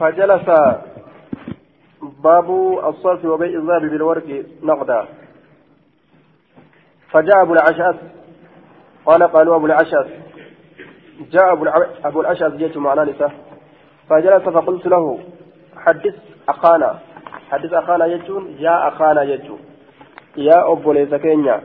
فجلس 0.00 0.50
باب 2.24 2.50
الصرف 2.88 3.24
وبيع 3.24 3.48
الذهب 3.48 3.90
بالورق 3.90 4.44
نقدا. 4.62 5.06
فجاء 7.10 7.42
أبو 7.42 7.52
العشاس 7.52 7.94
قال 9.06 9.22
قالوا 9.22 9.56
أبو 9.56 9.66
العشاس 9.66 10.06
جاء 11.32 11.52
أبو, 12.04 12.20
العشاس 12.20 12.52
جيت 12.52 12.76
معنا 12.76 13.04
نساء. 13.04 13.32
فجلس 14.10 14.42
فقلت 14.42 14.86
له 14.86 15.18
حدث 15.76 16.14
أخانا 16.48 16.98
حدث 17.50 17.72
أخانا 17.72 18.06
يجون 18.06 18.56
يا 18.58 18.88
أخانا 18.88 19.22
يجون. 19.22 19.60
يا 20.36 20.72
أبو 20.72 20.92
ليس 20.92 21.14
كينيا 21.14 21.60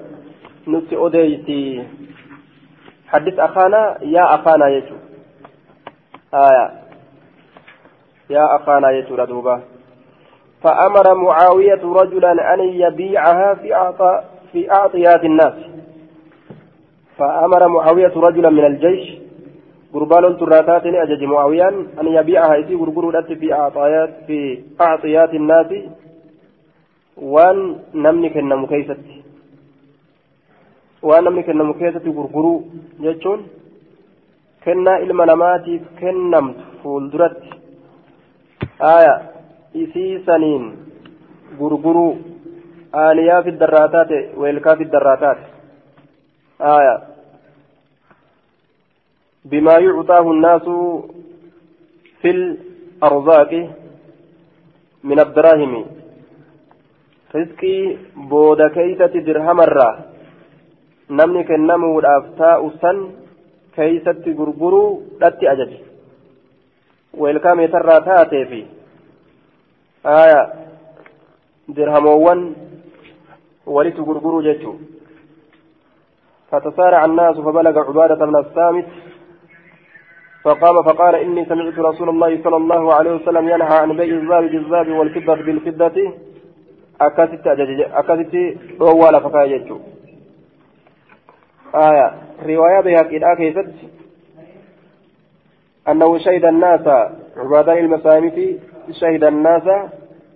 نتي 0.67 0.95
أوديتي. 0.95 1.87
حدث 3.07 3.39
أخانا 3.39 3.97
يا 4.01 4.35
أخانا 4.35 4.67
يجون. 4.67 4.99
آية. 6.33 6.81
يا 8.35 8.45
أخانا 8.55 8.91
يجون 8.91 9.25
دوبا. 9.25 9.61
فأمر 10.63 11.05
معاوية 11.15 11.83
رجلا 11.83 12.53
أن 12.53 12.59
يبيعها 12.59 13.53
في 13.53 13.75
أعطى 13.75 14.21
في 14.51 14.71
أعطيات 14.71 15.23
الناس. 15.23 15.53
فأمر 17.17 17.67
معاوية 17.67 18.13
رجلا 18.27 18.49
من 18.49 18.65
الجيش 18.65 19.05
قربان 19.93 20.37
تراتات 20.37 20.85
أجج 20.85 21.23
معاويا 21.23 21.69
أن 22.01 22.07
يبيعها 22.07 22.55
إذ 22.55 22.69
قرقروا 22.79 23.21
في 23.21 23.53
أعطيات 23.53 24.13
في 24.27 24.39
أعطيات 24.81 25.33
الناس 25.33 25.67
وأن 27.17 27.57
نملك 27.93 28.35
كيستي 28.69 29.21
waan 31.01 31.23
namni 31.25 31.43
kennamu 31.43 31.73
keessatti 31.79 32.11
gurguruu 32.17 32.57
jechuun 33.03 33.39
kennaa 34.65 34.99
ilma 35.05 35.25
namaatiif 35.25 35.81
fuulduratti 36.81 37.60
aya 38.81 39.15
isii 39.73 40.23
saniin 40.25 40.65
gurguruu 41.57 42.17
aaniyaa 43.03 43.43
fiddarraa 43.43 43.87
taate 43.87 44.19
weelkaa 44.41 44.75
fiddarraa 44.75 45.17
taate. 45.17 45.43
Aya 46.59 47.01
bimaa 49.49 49.79
yucxaahu 49.85 50.33
nnaasu 50.33 50.75
fi 52.21 52.33
larzaaqi 53.01 53.61
min 55.03 55.19
addiraahimi 55.25 55.81
rizqii 57.33 57.99
booda 58.29 58.69
keeysatti 58.69 59.25
dirhamarraa 59.25 59.93
namni 61.19 61.43
kennamuudhaaf 61.49 62.25
taa'u 62.41 62.71
san 62.81 62.97
keeysatti 63.75 64.33
gurguruu 64.33 64.89
dhatti 65.21 65.47
ajaje. 65.53 65.90
Weelkaa 67.17 67.55
meetarraa 67.55 68.01
taateefi 68.01 68.67
aya 70.03 70.49
dirhamoowwan 71.75 72.55
walitti 73.65 74.01
gurguruu 74.01 74.41
jechuu 74.41 74.79
فتسارع 76.51 77.05
الناس 77.05 77.35
فبلغ 77.35 77.79
عبادة 77.79 78.25
بن 78.25 78.35
الصامت 78.35 78.85
فقام 80.43 80.83
فقال 80.83 81.15
إني 81.15 81.45
سمعت 81.45 81.79
رسول 81.79 82.09
الله 82.09 82.43
صلى 82.43 82.57
الله 82.57 82.93
عليه 82.93 83.11
وسلم 83.11 83.49
ينهى 83.49 83.77
عن 83.77 83.97
بيع 83.97 84.15
الذهب 84.15 84.43
بالذهب 84.43 84.89
والفضة 84.89 85.35
بالفضة 85.35 86.13
أكست 87.01 87.47
أكست 87.47 88.35
روال 88.81 89.21
فكايجو 89.21 89.79
آية 91.75 92.13
رواية 92.45 92.79
بهكذا 92.81 93.33
كيست 93.37 93.69
أنه 95.89 96.17
شهد 96.17 96.45
الناس 96.45 96.87
عبادان 97.37 97.77
المسامت 97.77 98.37
شهد 98.91 99.23
الناس 99.23 99.63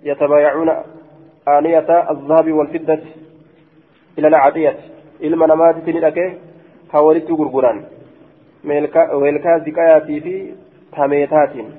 يتبايعون 0.04 0.70
آنية 1.48 1.90
الذهب 2.12 2.52
والفضة 2.52 3.00
إلى 4.18 4.28
العادية 4.28 4.76
إلما 5.24 5.48
نمات 5.48 5.76
تنلك 5.86 6.38
كولدت 6.92 7.32
غرغران 7.32 7.84
tameetaatiin 10.96 11.74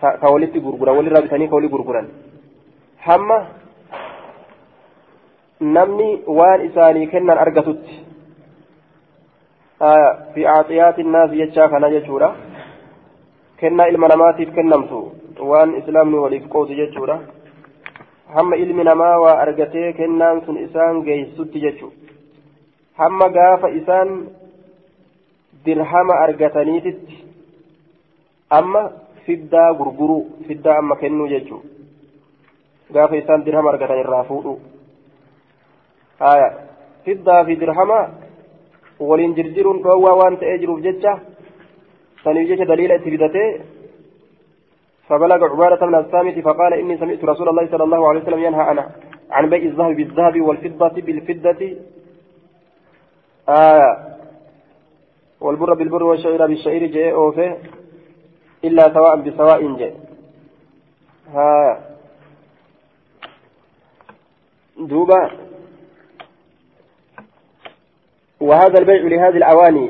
ka 0.00 0.30
walitti 0.30 0.60
gurguran 0.60 0.96
walirraa 0.96 1.22
bitanii 1.22 1.48
ka 1.48 1.54
walii 1.54 1.70
gurguran 1.74 2.08
hamma 3.06 3.38
namni 5.60 6.08
waan 6.38 6.64
isaanii 6.68 7.06
kennan 7.14 7.42
argatutti 7.44 8.00
fi 10.34 10.46
aaxiyaati 10.46 11.04
naas 11.04 11.30
jechaa 11.30 11.68
kana 11.68 11.90
jechuudha. 11.90 12.34
Kennaa 13.60 13.86
ilma 13.86 14.08
namaatiif 14.08 14.54
kennamtu 14.54 14.98
waan 15.50 15.76
islaamni 15.80 16.18
waliif 16.24 16.48
qoodu 16.48 16.74
jechuudha. 16.74 17.18
Hamma 18.34 18.56
ilmi 18.56 18.84
namaa 18.84 19.16
waa 19.24 19.38
argatee 19.44 19.92
kennaan 19.92 20.44
sun 20.46 20.58
isaan 20.66 21.02
geessutti 21.02 21.60
jechuudha 21.60 22.08
hamma 22.98 23.28
gaafa 23.28 23.68
isaan 23.78 24.08
dirhama 25.64 26.14
argataniititti 26.24 27.18
amma 28.58 28.82
fiddaa 29.26 29.74
gurguruu 29.80 30.22
fiddaa 30.48 30.78
amma 30.82 30.96
kennuu 31.02 31.28
jechuudha 31.32 32.94
gaafa 32.96 33.20
isaan 33.22 33.44
dirhama 33.46 33.70
argatan 33.72 34.00
irraa 34.04 34.24
fuudhu. 34.30 34.54
Fiddaa 37.04 37.44
fi 37.44 37.60
dirhama 37.60 37.98
waliin 39.00 39.34
jirjiruun 39.34 39.82
dhoowwaa 39.82 40.16
waan 40.20 40.36
ta'ee 40.36 40.58
jiruuf 40.62 40.80
jecha 40.86 41.12
saniif 42.24 42.48
jecha 42.48 42.64
daliila 42.64 42.94
itti 43.00 43.10
fidatee 43.10 43.50
فبلغ 45.08 45.40
عبادة 45.44 45.86
بن 45.86 45.94
الصامت 45.94 46.38
فقال 46.38 46.72
إني 46.74 46.96
سمعت 47.00 47.24
رسول 47.24 47.48
الله 47.48 47.66
صلى 47.72 47.84
الله 47.84 48.08
عليه 48.08 48.20
وسلم 48.22 48.42
ينهى 48.44 48.60
عن 48.60 48.78
عن 49.30 49.44
بيع 49.50 49.62
الذهب 49.62 49.96
بالذهب 49.96 50.40
والفضة 50.40 50.96
بالفضة 51.06 51.76
آه 53.48 54.16
والبر 55.40 55.74
بالبر 55.74 56.02
والشعير 56.02 56.46
بالشعير 56.46 56.86
جاء 56.86 57.12
أوفي 57.14 57.56
إلا 58.64 58.94
سواء 58.94 59.16
بسواء 59.16 59.60
جاء 59.80 59.94
ها 61.34 61.80
دوبا 64.76 65.30
وهذا 68.48 68.78
البيع 68.78 69.02
لهذه 69.12 69.36
الأواني 69.42 69.86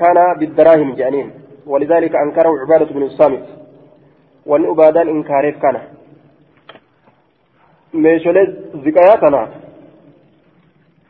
كان 0.00 0.18
بالدراهم 0.38 0.94
جانين 1.00 1.28
ولذلك 1.66 2.12
أنكره 2.24 2.52
عبادة 2.62 2.90
بن 2.96 3.02
الصامت 3.02 3.46
والأبادان 4.46 5.06
إنكاريف 5.08 5.56
كان 5.62 5.76
meeshaalee 8.02 8.46
ziqayaa 8.84 9.18
kana 9.22 9.40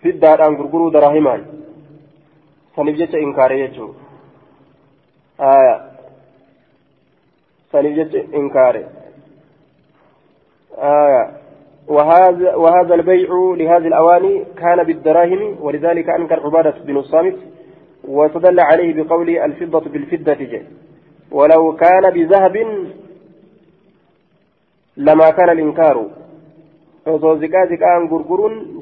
fiddaadhaan 0.03 0.57
gurguruu 0.57 0.89
daraahimaan 0.97 1.45
saniif 2.77 2.99
jecha 2.99 3.23
inkaare 3.27 3.57
jechuudha 3.63 4.01
saniif 7.73 7.95
jecha 8.01 8.21
inkaare 8.41 8.83
وهذا 11.89 12.55
وهذا 12.55 12.95
البيع 12.95 13.29
لهذه 13.57 13.87
الأواني 13.87 14.45
كان 14.57 14.85
بالدراهم 14.85 15.57
ولذلك 15.61 16.11
أنكر 16.11 16.41
عبادة 16.41 16.75
بن 16.85 16.97
الصامت 16.97 17.37
واستدل 18.05 18.61
عليه 18.61 19.03
بقول 19.03 19.29
الفضة 19.31 19.81
بالفضة 19.91 20.33
جي 20.33 20.63
ولو 21.33 21.77
كان 21.77 22.11
بذهب 22.11 22.57
لما 24.97 25.31
كان 25.31 25.49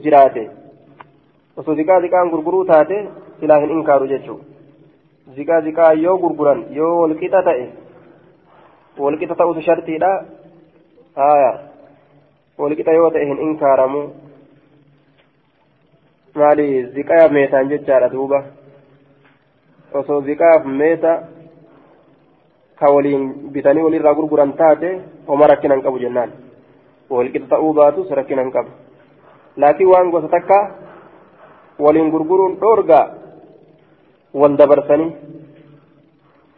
jiraate 0.03 0.51
osoo 1.57 1.75
ziqaa 1.75 2.01
ziqaan 2.01 2.31
gurguruu 2.31 2.65
taate 2.65 2.99
silaa 3.41 3.61
hin 3.62 3.71
inkaaru 3.77 4.07
jechuudha 4.12 4.45
ziqaa 5.37 5.61
ziqaa 5.67 5.93
yoo 6.05 6.17
gurguran 6.19 6.61
yoo 6.79 6.93
walqixa 7.01 7.43
ta'e 7.49 7.67
walqixa 9.05 9.38
ta'utu 9.41 9.65
shartiidha 9.69 10.11
haaya 11.21 11.53
walqixa 12.58 12.93
yoo 12.99 13.10
ta'e 13.10 13.25
hin 13.31 13.38
inkaaramu 13.49 14.02
maali 16.40 16.66
ziqaa 16.94 17.28
meetaan 17.37 17.69
jechaadha 17.72 18.08
duuba 18.14 18.38
osoo 20.00 20.20
ziqaaf 20.28 20.64
meeta 20.81 21.12
ka 22.81 22.90
waliin 22.94 23.25
bitanii 23.54 23.82
walirraa 23.87 24.14
gurguran 24.19 24.52
taate 24.60 24.90
homa 25.28 25.46
rakkina 25.52 25.75
hin 25.75 25.84
qabu 25.87 25.99
jennaan 26.04 26.31
walqixa 27.10 27.49
ta'uu 27.52 27.72
baatus 27.81 28.10
rakkina 28.20 28.43
hin 28.44 28.52
qabu 28.56 28.70
laakiin 29.64 29.90
waan 29.94 30.10
gosa 30.14 30.28
takka 30.37 30.58
waliin 31.84 32.10
gurguruun 32.14 32.56
dhoorgaa 32.62 33.04
wal 34.40 34.56
dabarsanii 34.60 35.10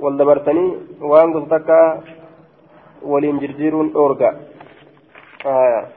wal 0.02 0.17
dabarsanii 0.19 0.69
waan 1.12 1.32
gosa 1.35 1.49
takka 1.55 1.79
waliin 3.12 3.41
jirjiiruun 3.43 3.93
dhoorgaa 3.94 4.35
آه. 5.44 5.88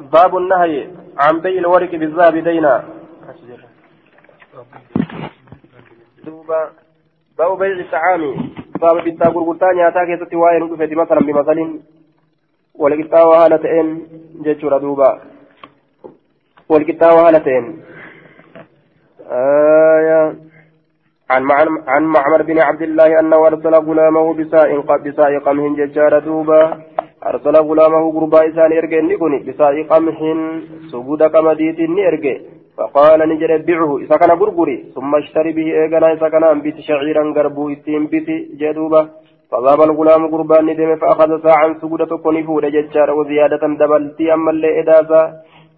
باب 0.00 0.36
النهي 0.36 0.88
عن 1.18 1.40
بيع 1.40 1.58
الورق 1.58 1.90
بالذهب 1.94 2.36
دينا 2.36 2.97
بيع 7.58 7.80
الطعام 7.80 8.22
باب 8.80 9.04
بيتا 9.04 9.28
غرغرتا 9.28 9.72
نياتا 9.76 10.04
كيستي 10.04 10.36
واين 10.36 10.68
دفت 10.70 10.92
مثلا 10.92 11.20
بمثل 11.20 11.58
ولقطا 12.74 13.22
وهالتين 13.22 14.06
جيتشورا 14.42 14.78
دوبا. 14.78 15.20
ولقطا 16.68 17.08
وهالتين. 17.12 17.64
آية. 19.30 20.34
عن 21.30 21.42
عن 21.88 22.02
معمر 22.04 22.42
بن 22.42 22.58
عبد 22.58 22.82
الله 22.82 23.20
أنه 23.20 23.46
أرسل 23.46 23.74
غلامه 23.74 24.34
بساء 24.34 24.80
بساء 25.06 25.38
قمه 25.38 25.76
ججار 25.76 26.18
دوبا. 26.18 26.62
أرسل 27.26 27.56
غلامه 27.56 28.12
قربا 28.12 28.48
إسان 28.48 28.72
إرجع 28.72 29.00
نكوني 29.00 29.38
بساء 29.38 29.82
قمح 29.82 30.18
سجود 30.92 31.22
قمديت 31.22 31.80
نرجع 31.80 32.36
فقال 32.78 33.28
نجر 33.28 33.56
بيعه 33.56 33.98
إذا 33.98 34.16
كان 34.16 34.30
غرغري 34.40 34.76
ثم 34.94 35.14
اشتري 35.14 35.52
به 35.52 35.66
إيغانا 35.80 36.12
إذا 36.12 36.28
كان 36.28 36.44
أنبت 36.44 36.76
شعيرا 36.80 37.22
غربو 37.36 37.72
إتين 37.72 38.06
بيت 38.06 38.28
جدوبا 38.60 39.08
فذهب 39.50 39.80
الغلام 39.80 40.22
قربان 40.32 40.66
ندم 40.66 40.96
فأخذ 40.96 41.30
ساعا 41.42 41.74
سجود 41.80 42.06
تكوني 42.06 42.42
فود 42.42 42.64
ججار 42.64 43.10
وزيادة 43.18 43.62
دبلتي 43.80 44.34
أما 44.34 44.50
اللي 44.50 44.80
إداسا 44.80 45.22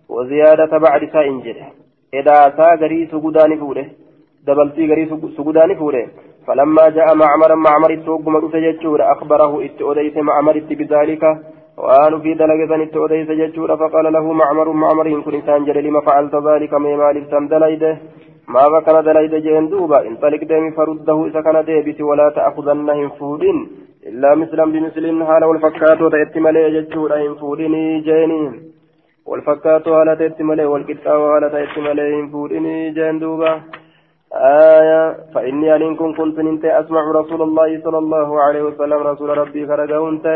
وزيادة 0.08 0.78
بعد 0.78 1.02
ساء 1.12 1.26
جده. 1.44 1.66
إداسا 2.14 2.74
غري 2.80 3.06
سجوداني 3.12 3.56
فوده 3.56 3.84
دبلتي 4.46 4.82
غري 4.90 5.04
سجوداني 5.36 5.74
فوده. 5.80 6.06
فلما 6.46 6.88
جاء 6.96 7.08
معمر 7.22 7.50
معمر 7.66 7.90
التوب 7.90 8.28
مدوس 8.28 8.56
ججور 8.56 9.00
أخبره 9.12 9.64
إتؤديس 9.64 10.16
معمر 10.16 10.56
بذلك. 10.70 11.24
وآن 11.78 12.20
في 12.20 12.34
دلقة 12.34 12.82
إتؤديس 12.82 13.28
ججور 13.40 13.76
فقال 13.76 14.12
له 14.12 14.32
معمر 14.32 14.68
معمر 14.72 15.06
إن 15.06 15.22
كنت 15.22 15.48
أنجل 15.48 15.84
لما 15.84 16.00
فعلت 16.00 16.34
ذلك 16.34 16.72
ما 16.74 16.96
مالك 16.96 17.24
تم 17.30 17.48
دليده. 17.48 17.98
ما 18.54 18.68
بكنا 18.68 19.00
دليده 19.00 19.38
جين 19.38 19.68
دوبا 19.68 19.98
انطلق 20.08 20.42
ديم 20.50 20.70
فرده 20.78 21.26
إذا 21.26 21.40
كان 21.40 21.64
ديبت 21.64 22.00
ولا 22.00 22.26
تأخذن 22.36 23.08
فود 23.18 23.44
إلا 24.08 24.34
مثلا 24.34 24.64
بمثل 24.72 25.24
حال 25.28 25.44
والفكات 25.44 26.02
وتأتملي 26.02 26.64
ججور 26.76 27.10
إن 27.26 27.34
فودني 27.40 28.00
جينين 28.00 28.52
والفكات 29.26 29.88
على 29.88 30.16
تأتملي 30.16 30.64
والكتاب 30.72 31.20
على 31.34 31.48
تأتملي 31.54 32.20
إن 32.20 32.28
فودني 32.32 32.90
جين 32.96 33.18
دوبا. 33.18 33.52
آية 34.32 35.16
فإني 35.34 35.76
أن 35.76 35.96
كنت 35.96 36.64
أسمع 36.64 37.10
رسول 37.20 37.42
الله 37.42 37.80
صلى 37.84 37.98
الله 37.98 38.40
عليه 38.42 38.62
وسلم 38.62 38.98
رسول 39.10 39.38
ربي 39.38 39.66
فرجعونت 39.66 40.26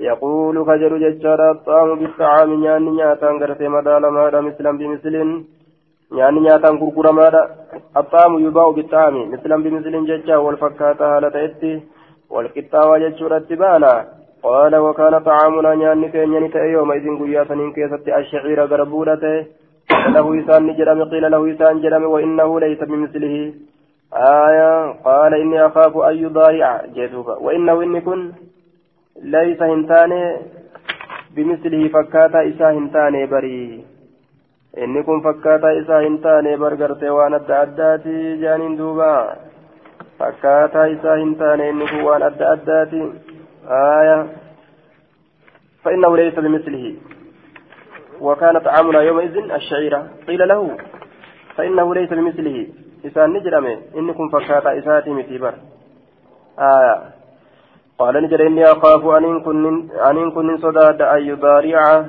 يقول 0.00 0.66
خجل 0.66 0.92
ججار 1.04 1.50
الطعام 1.50 1.98
بالطعام 1.98 2.64
يعني 2.64 2.90
نياتان 2.90 3.34
غرتي 3.42 3.68
مدال 3.68 4.02
ماذا 4.06 4.40
مثلا 4.40 4.78
بمثل 4.78 5.14
يعني 6.18 6.40
نياتان 6.40 6.78
كركر 6.78 7.12
ماذا 7.12 7.42
الطعام 7.96 8.38
يباع 8.46 8.70
بالطعام 8.70 9.30
مثلا 9.32 9.56
بمثل 9.64 9.94
ججا 10.06 10.36
والفكاتة 10.36 11.16
هالة 11.16 11.44
إتي 11.44 11.72
والكتاوى 12.30 13.10
ججور 13.10 13.36
التبانا 13.36 13.94
قال 14.42 14.76
وكان 14.76 15.18
طعامنا 15.18 15.74
نياني 15.74 16.08
كين 16.12 16.32
ينتهي 16.34 16.70
يومئذ 16.72 17.06
قياسا 17.20 17.54
إن 17.54 17.72
كيست 17.72 18.08
الشعير 18.08 18.58
غربولته 18.70 19.46
له 20.14 20.26
إسان 20.40 20.76
جرم 20.78 21.00
قيل 21.10 21.30
له 21.30 21.42
إسان 21.52 21.80
جرم 21.80 22.04
وإنه 22.04 22.60
ليس 22.60 22.80
بمثله 22.90 23.54
آية 24.14 24.92
قال 25.06 25.34
إني 25.34 25.66
أخاف 25.66 25.96
أن 25.96 26.16
يضايع 26.24 26.86
جدوبا 26.86 27.34
وإنه 27.44 27.82
إني 27.82 28.00
كن 28.00 28.32
ليس 29.23 29.61
هنتاني 29.61 30.37
بمثله 31.35 31.87
فكاتا 31.87 32.49
إسا 32.49 32.71
هنتاني 32.71 33.25
بري. 33.25 33.85
إني 34.77 35.03
كن 35.03 35.21
فكاتا 35.21 35.79
إسا 35.79 35.99
هنتاني 36.07 36.55
برقرتي 36.55 37.09
وأنا 37.09 37.35
أدى 37.35 37.53
أداتي 37.53 38.41
جانين 38.41 38.75
دوبا. 38.75 39.35
فكاتا 40.19 40.93
إسا 40.93 41.15
هنتاني 41.15 41.69
إني 41.69 41.85
كن 41.87 42.01
وأنا 42.01 42.27
أدى 42.27 42.43
أداتي. 42.43 43.13
آية. 43.67 44.27
فإنه 45.83 46.17
ليس 46.17 46.35
بمثله. 46.39 46.95
وكان 48.21 48.59
طعامنا 48.59 49.01
يومئذ 49.01 49.37
الشعيرة. 49.37 50.07
قيل 50.27 50.47
له 50.47 50.77
فإنه 51.55 51.95
ليس 51.95 52.09
بمثله. 52.09 52.67
إسان 53.05 53.33
نجرمه. 53.33 53.77
إنكم 53.97 54.29
فكاتا 54.29 54.77
إساتي 54.79 55.09
متيبر 55.09 55.53
آية. 56.59 57.20
قال 58.01 58.23
نجر 58.23 58.47
إني 58.47 58.63
أخاف 58.65 59.05
أن 59.05 59.25
أن 60.09 60.31
كن 60.31 60.57
صداد 60.57 61.01
أن 61.01 61.21
يضارع 61.21 62.05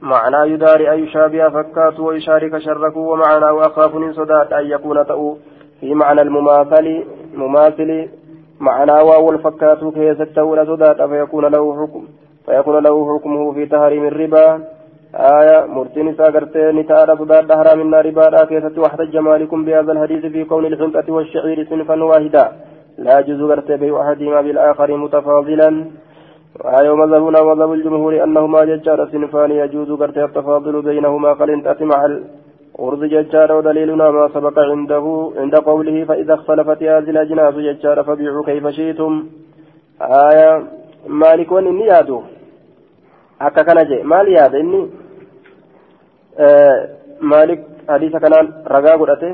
معنى 0.00 0.52
يداري 0.52 0.92
أن 0.92 0.98
يشابه 1.04 1.48
فكات 1.48 2.00
ويشارك 2.00 2.58
شرك 2.58 2.96
ومعنى 2.96 3.44
وأخاف 3.44 3.94
من 3.94 4.12
صداد 4.12 4.52
أن 4.52 4.66
يكون 4.66 5.06
تأو 5.06 5.36
في 5.80 5.94
معنى 5.94 6.20
المماثل 6.22 7.04
مماثل 7.34 8.08
معنى 8.60 8.92
واو 8.92 9.30
الفكات 9.30 9.84
كيس 9.94 10.20
التولى 10.20 10.66
صداد 10.66 11.08
فيكون 11.08 11.44
له 11.44 11.64
حكم 11.80 12.04
فيكون 12.46 12.82
له 12.82 13.18
حكمه 13.18 13.52
في 13.52 13.66
تهريم 13.66 14.04
الربا. 14.06 14.46
آية 15.14 15.66
مرتين 15.66 16.14
ساقرتي 16.14 16.72
نتارى 16.72 17.16
صداد 17.16 17.52
حرام 17.52 17.80
النار 17.80 18.10
بارا 18.10 18.44
كيست 18.44 18.78
واحتج 18.78 19.16
مالكم 19.16 19.64
بهذا 19.64 19.92
الحديث 19.92 20.26
في 20.32 20.44
كون 20.44 20.66
الحنطة 20.66 21.12
والشعير 21.12 21.66
صنفا 21.70 22.04
واحدا. 22.04 22.52
لا 22.98 23.18
يجوز 23.18 23.50
قرتي 23.50 23.76
بيع 23.76 23.94
أحدهما 24.02 24.40
بالآخر 24.40 24.96
متفاضلا. 24.96 25.70
آية 26.78 26.90
ومذهبنا 26.90 27.40
ومذهب 27.40 27.72
الجمهور 27.72 28.24
أنهما 28.24 28.64
ججار 28.64 29.08
صنفان 29.12 29.50
يجوز 29.50 29.90
قرتي 30.00 30.24
التفاضل 30.24 30.82
بينهما 30.82 31.32
قلنطة 31.32 31.84
مع 31.84 32.00
الأرض 32.10 33.04
ججار 33.04 33.52
ودليلنا 33.52 34.10
ما 34.10 34.28
سبق 34.34 34.58
عنده 34.58 35.32
عند 35.36 35.54
قوله 35.54 36.04
فإذا 36.04 36.34
اختلفت 36.34 36.82
هذه 36.82 37.10
الأجناس 37.14 37.54
ججار 37.54 38.02
فبيعوا 38.04 38.44
كيف 38.44 38.66
شئتم. 38.68 39.26
آية 40.00 40.62
مالك 41.06 41.52
وني 41.52 41.86
يادو. 41.86 42.22
kana 43.40 43.84
jee 43.84 44.02
maal 44.02 44.28
yaada 44.28 44.58
inni 44.58 44.80
maalik 47.20 47.60
hadiisa 47.88 48.20
kanaan 48.20 48.48
ragaa 48.74 48.96
godhate 48.98 49.28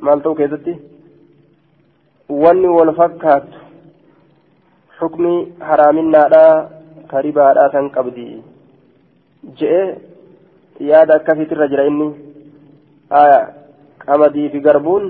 maal 0.00 0.20
ta'u 0.22 0.34
keessatti 0.34 0.72
wanni 2.28 2.68
wal 2.68 2.92
fakkaatu 3.00 3.58
xukmi 4.98 5.34
haraaminaadhaa 5.68 6.68
karibaadhaa 7.12 7.72
san 7.72 7.90
qabdi 7.96 8.26
je'e 9.58 9.82
yaada 10.90 11.14
akkasiitirra 11.18 11.70
jira 11.72 11.84
inni 11.90 12.08
haya 13.16 13.40
qamadii 14.04 14.48
fi 14.52 14.60
garbuun 14.66 15.04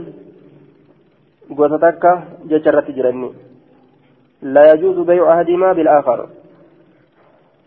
gosa 1.59 1.79
takka 1.85 2.11
jecha 2.51 2.71
irratti 2.71 2.93
jira 3.01 3.11
inni 3.17 3.31
لا 4.43 4.73
يجوز 4.73 4.99
بيع 5.11 5.23
أحدهما 5.35 5.73
بالآخر 5.73 6.19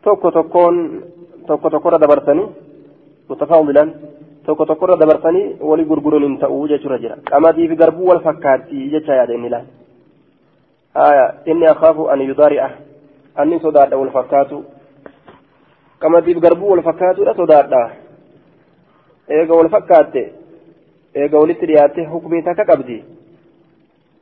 tokko 0.04 0.32
tokkoon 0.32 0.76
tokko 1.48 1.70
tokkorra 1.70 2.00
dabarsanii 2.00 2.48
mutafaadilan 3.30 3.90
tokko 4.46 4.66
tokkorra 4.66 4.96
dabarsanii 4.98 5.46
walii 5.70 5.86
gurguruun 5.92 6.24
hin 6.24 6.38
ta'uu 6.44 6.68
jechuudha 6.74 6.98
jira 7.04 7.16
qamadii 7.32 7.68
fi 7.68 7.76
garbuu 7.76 8.08
wal 8.12 8.22
fakkaatti 8.28 8.90
jecha 8.94 9.16
yaada 9.20 9.34
inni 9.34 9.50
laal 9.50 9.66
haya 10.94 11.26
inni 11.46 11.68
akaafu 11.74 12.10
an 12.14 12.22
yudaari'a 12.30 12.70
anni 13.44 13.60
sodaadha 13.66 13.98
wal 14.02 14.12
fakkaatu 14.18 14.64
qamadii 16.00 16.34
fi 16.34 16.46
garbuu 16.48 16.72
wal 16.74 16.84
fakkaatuudha 16.90 17.36
sodaadha 17.42 17.82
eega 19.40 19.54
wal 19.62 19.70
fakkaatte 19.76 20.24
eega 21.16 21.38
walitti 21.38 21.66
dhiyaatte 21.72 22.06
hukumii 22.16 22.42
takka 22.50 22.66
qabdi 22.72 22.98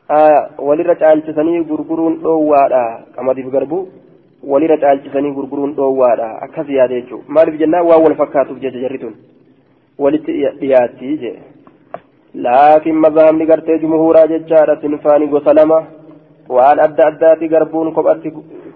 haya 0.09 0.49
walirra 0.67 0.95
caalchisanii 0.95 1.63
gurguruun 1.71 2.21
dhoowwaadha 2.21 2.83
qamadii 3.15 3.43
fi 3.47 3.51
garbuu 3.57 3.81
walirra 4.51 4.77
caalchisanii 4.83 5.31
gurguruun 5.31 5.75
dhoowwaadha 5.79 6.29
akkas 6.45 6.69
yaada 6.77 7.01
jechuudha 7.01 7.33
maaliif 7.37 7.59
jennaan 7.59 7.87
waan 7.89 8.03
wal 8.03 8.15
fakkaatuuf 8.21 8.59
jecha 8.63 8.79
jarri 8.85 8.99
tun 8.99 9.13
gartee 13.51 13.79
jumhuuraa 13.83 14.27
jechaadha 14.33 14.75
sinfaanii 14.81 15.31
gosa 15.33 15.53
lama 15.59 15.79
waan 16.57 16.79
adda 16.85 17.07
addaati 17.09 17.51
garbuun 17.53 17.93
kophatti 17.97 18.29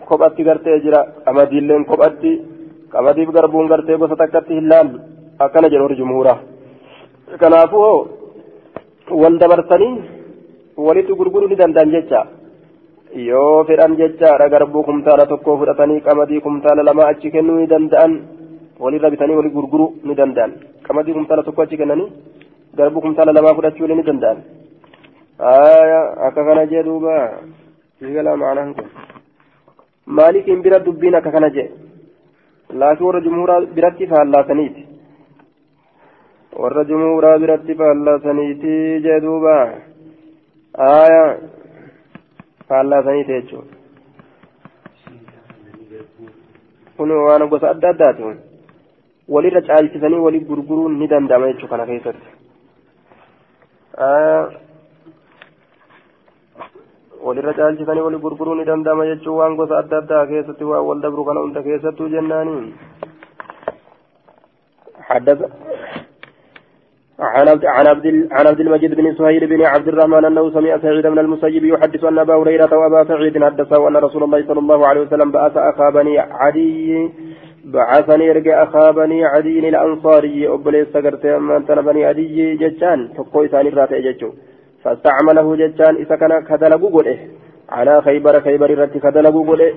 kophatti 0.09 0.47
gartee 0.49 0.79
jira 0.85 1.01
qamadiilleen 1.25 1.85
kophatti 1.91 2.31
qamadiif 2.93 3.29
garbuun 3.37 3.71
gartee 3.73 3.97
gosa 4.03 4.15
takkatti 4.21 4.59
hin 4.59 4.69
laallu 4.73 4.97
akkana 5.45 5.71
jedhu 5.73 5.85
warri 5.85 6.01
jumhuuraa 6.01 6.37
kanaafuu 7.41 7.91
wal 9.23 9.37
dabarsanii 9.43 9.93
walitti 10.87 11.19
gurguruu 11.19 11.49
ni 11.49 11.55
danda'an 11.61 11.91
jecha. 11.97 12.21
yoo 13.15 13.63
fedhan 13.67 13.95
jechaadha 13.97 14.49
garbuu 14.53 14.83
kumtaala 14.83 15.25
tokko 15.31 15.57
fudhatanii 15.57 16.01
qamadii 16.07 16.41
kumtaala 16.45 16.83
lama 16.87 17.03
achi 17.11 17.31
kennuu 17.33 17.57
ni 17.59 17.67
danda'an 17.73 18.13
walirra 18.79 19.09
bitanii 19.13 19.35
walii 19.39 19.55
gurguruu 19.57 19.89
ni 20.03 20.15
danda'an 20.19 20.51
qamadii 20.87 21.13
kumtaala 21.17 21.43
tokko 21.47 21.61
achi 21.61 21.77
kennanii 21.81 22.09
garbuu 22.77 23.01
kumtaala 23.05 23.33
lamaa 23.37 23.55
fudhachuu 23.57 23.87
ni 23.87 24.03
danda'an 24.09 24.39
akka 26.27 26.41
kana 26.47 26.65
jee 26.71 26.83
duuba 26.87 27.15
siigala 27.99 28.37
maanaan 28.43 28.73
kun 28.77 28.89
maalikiin 30.05 30.63
bira 30.65 30.79
dubbiin 30.85 31.15
akka 31.19 31.31
kana 31.35 31.49
jee 31.57 31.69
laakiin 32.79 33.07
warra 33.07 33.21
jumhuuraa 33.25 33.61
biratti 33.75 34.07
faallaasaniiti 34.13 34.83
warra 36.61 36.83
jumuuraa 36.89 37.37
biratti 37.43 37.75
faallasaniitii 37.81 38.99
jee 39.05 39.19
duuba 39.25 39.53
aayaa 40.87 41.29
faallasaniiti 42.69 43.33
jechuudha 43.37 43.75
kun 46.97 47.11
waan 47.27 47.47
gosa 47.53 47.69
adda 47.73 47.89
addaati 47.93 48.23
walirra 49.27 49.61
caalchisanii 49.61 50.23
walii 50.25 50.45
gurguruun 50.49 50.99
ni 50.99 51.07
danda'ama 51.07 51.51
jechuudha 51.51 51.75
kana 51.75 51.85
keessatti 51.85 52.27
walirra 57.23 57.53
caalchisanii 57.53 58.05
walii 58.07 58.23
gurguruun 58.25 58.57
ni 58.57 58.65
danda'ama 58.65 59.05
jechuun 59.05 59.37
waan 59.37 59.55
gosa 59.55 59.77
adda 59.77 59.97
addaa 60.03 60.25
keessatti 60.25 60.63
waan 60.63 60.85
wal 60.89 61.01
dabru 61.01 61.25
kana 61.25 61.45
hunda 61.45 61.63
keessattuu 61.63 62.09
jennaaniin. 62.09 62.73
حدث 65.03 65.39
عن 67.19 67.47
عبد 67.47 67.65
عن 67.65 67.87
عبد 67.87 68.27
عن 68.31 68.47
عبد 68.47 68.59
المجيد 68.59 68.95
بن 68.95 69.15
سهيل 69.15 69.47
بن 69.47 69.65
عبد 69.65 69.87
الرحمن 69.87 70.25
انه 70.25 70.51
سمع 70.51 70.77
سعيد 70.77 71.07
بن 71.07 71.19
المسيب 71.19 71.65
يحدث 71.65 72.03
ان 72.03 72.19
ابا 72.19 72.35
هريره 72.35 72.77
وابا 72.77 73.03
سعيد 73.03 73.43
حدثه 73.43 73.87
ان 73.87 73.95
رسول 73.95 74.23
الله 74.23 74.47
صلى 74.47 74.59
الله 74.59 74.87
عليه 74.87 75.01
وسلم 75.01 75.31
بعث 75.31 75.57
اخا 75.57 75.89
بني 75.89 76.19
عدي 76.19 77.09
بعثني 77.63 78.31
ارجع 78.31 78.63
اخا 78.63 78.91
بني 78.91 79.25
عدي 79.25 79.69
الانصاري 79.69 80.47
ابليس 80.47 80.87
سكرت 80.93 81.25
من 81.25 81.59
بني 81.59 82.05
عدي 82.05 82.55
ججان 82.55 83.09
تقوي 83.15 83.47
ثاني 83.47 83.69
راتي 83.69 84.01
ججو 84.01 84.31
فاستعمله 84.83 85.55
ججان 85.55 85.95
اذا 85.95 86.15
كان 86.15 86.43
كدلغو 86.49 86.87
غده 86.87 87.17
على 87.69 88.01
خيبر 88.01 88.41
خيبر 88.41 88.69
رتي 88.79 88.99
كدلغو 88.99 89.41
غده 89.49 89.67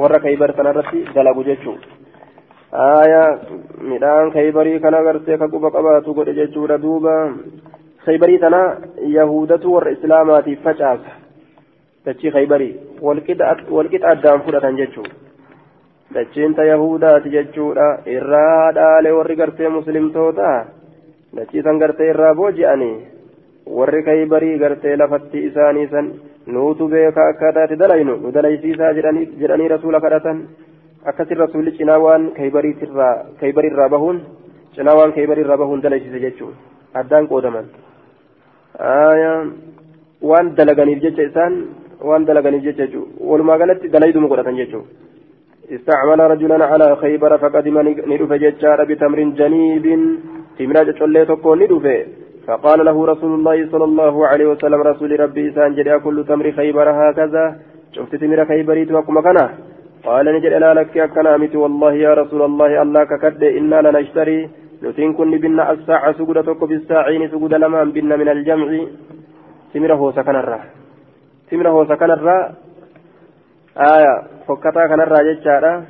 ور 0.00 0.18
خيبر 0.18 0.48
سنرتي 0.56 1.04
دلغو 1.14 1.42
ججو 1.42 1.74
aayaa 2.72 3.38
midhaan 3.90 4.30
khaybarii 4.32 4.80
kana 4.80 5.02
gartee 5.02 5.38
ka 5.38 5.48
quba 5.48 5.70
qabaatu 5.76 6.14
godhe 6.16 6.34
jechuudha 6.38 6.76
duuba 6.82 7.14
khaybarii 8.04 8.38
tana 8.42 8.60
yahudatu 9.16 9.72
warra 9.74 9.94
islaamaatiif 9.96 10.60
facaasa 10.66 11.14
dachii 12.04 12.34
khaybarii 12.34 12.76
walqixa 13.00 14.10
addaan 14.12 14.44
fudhatan 14.44 14.76
jechuudha 14.80 15.27
dachiinta 16.14 16.64
yahudaati 16.64 17.30
jechuudha. 17.30 17.88
Irraa 18.06 18.72
dhaale 18.72 19.10
warri 19.18 19.36
gartee 19.36 19.68
muslimtoota? 19.68 20.50
Dachii 21.36 21.62
san 21.62 21.78
gartee 21.78 22.10
irraa 22.12 22.34
booji'anii? 22.34 22.96
Warri 23.78 24.02
khaybarii 24.02 24.58
gartee 24.58 24.96
lafatti 24.96 25.44
isaanii 25.50 25.88
san 25.92 26.06
nuutu 26.46 26.88
beeka 26.88 27.28
akkataati 27.32 27.76
dalaynu? 27.82 28.16
Nu 28.22 28.32
dalaysiisaa 28.32 28.92
jedhanii 28.94 29.68
rasuula 29.74 30.00
kadhatan? 30.00 30.48
Akkasin 31.04 31.36
rasuulli 31.38 31.72
cinaa 31.78 31.98
waan 32.04 32.30
kaybarirraa 33.40 33.88
bahuun 33.88 34.22
cinaa 34.74 34.96
waan 34.98 35.12
kaybarirraa 35.12 35.56
bahuun 35.56 35.82
dalaysise 35.82 36.20
jechuun 36.20 36.54
addaan 36.94 37.28
qoodaman. 37.28 37.66
Waan 40.28 40.54
dalaganiif 40.56 41.02
jecha 41.02 41.22
isaan 41.30 41.54
waan 42.08 42.24
dalaganiif 42.26 42.64
jecha 42.64 42.86
jechuun 42.86 43.08
walumaa 43.30 43.58
galatti 43.58 43.88
dalayduma 43.94 44.28
godhatan 44.32 44.56
jechuun 44.60 44.84
استعمل 45.76 46.20
رجلا 46.20 46.64
على 46.64 46.96
خيبر 46.96 47.38
فقدم 47.38 47.76
ندف 48.10 48.32
ججار 48.32 48.84
بتمر 48.84 49.20
جنيب. 49.40 49.86
تمرا 50.58 50.82
جلي 50.82 51.24
تكون 51.24 51.58
ندف. 51.62 51.86
فقال 52.46 52.84
له 52.84 53.06
رسول 53.12 53.32
الله 53.38 53.56
صلى 53.72 53.84
الله 53.84 54.26
عليه 54.26 54.46
وسلم 54.46 54.80
رسول 54.80 55.20
ربي 55.20 55.48
إسان 55.48 55.74
جري 55.74 55.98
كل 56.04 56.24
تمر 56.28 56.46
خيبر 56.58 56.86
هكذا. 56.90 57.44
شفت 57.92 58.12
تمر 58.16 58.44
خيبري 58.44 58.84
توكما 58.84 59.20
كنا. 59.20 59.46
قال 60.04 60.26
نجد 60.34 60.52
لا 60.52 60.74
لك 60.74 60.98
أكنا 60.98 61.36
مت 61.36 61.54
والله 61.56 61.92
يا 61.92 62.12
رسول 62.14 62.42
الله 62.42 62.82
الله 62.82 63.04
ككد. 63.04 63.42
إنا 63.58 63.78
لنشتري. 63.84 64.38
نتين 64.82 65.12
كن 65.12 65.30
بنا 65.42 65.72
الساعة 65.72 66.12
سجودة 66.12 66.42
تك 66.42 66.64
بالساعين 66.64 67.28
سجود 67.28 67.54
لما 67.54 67.84
بنا 67.84 68.16
من 68.16 68.28
الجمع. 68.28 68.68
تمره 69.74 70.00
سكن 70.16 70.36
الرا. 70.42 70.60
تمره 71.50 71.76
سكن 71.90 72.10
الرا. 72.10 72.38
آية 73.78 74.22
فكتا 74.48 74.86
كان 74.86 75.00
الرا 75.00 75.22
جتشارا 75.22 75.84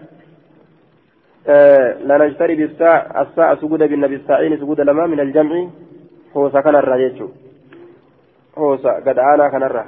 آه 1.48 1.92
لنشتري 2.08 2.54
بالساعة 2.54 3.22
الساعة 3.22 3.56
سجود 3.56 3.82
بنا 3.82 4.06
بالساعين 4.06 4.56
سجود 4.56 4.80
لما 4.80 5.06
من 5.06 5.20
الجمع 5.20 5.66
هو 6.36 6.50
سكن 6.50 6.76
الرا 6.76 6.96
جتشو 6.96 7.28
هو 8.58 8.74
قد 9.06 9.18
آنا 9.18 9.48
كان 9.48 9.62
الرا 9.62 9.84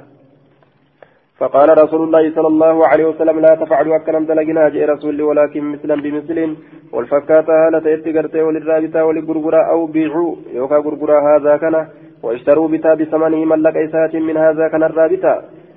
فقال 1.41 1.69
رسول 1.83 2.01
الله 2.03 2.35
صلى 2.35 2.47
الله 2.47 2.87
عليه 2.87 3.05
وسلم 3.05 3.39
لا 3.39 3.55
تفعلوا 3.55 3.95
أكلم 3.95 4.25
دلقنا 4.25 4.69
جاء 4.69 4.89
رسول 4.89 5.21
ولكن 5.21 5.63
مثلا 5.63 5.95
بمثل 6.01 6.55
والفكاتا 6.93 7.53
هالة 7.63 7.89
يتقرتي 7.89 8.41
وللرابطة 8.41 9.05
وللقرقرة 9.05 9.61
أو 9.71 9.85
بيعوا 9.85 10.35
يوكا 10.53 10.77
قرقرة 10.85 11.17
هذا 11.29 11.57
كان 11.57 11.75
واشتروا 12.23 12.67
بتا 12.67 12.93
بثمنه 12.93 13.45
ملك 13.45 13.75
إسات 13.77 14.15
من 14.15 14.37
هذا 14.37 14.67
كان 14.71 14.83
الرابطة 14.83 15.33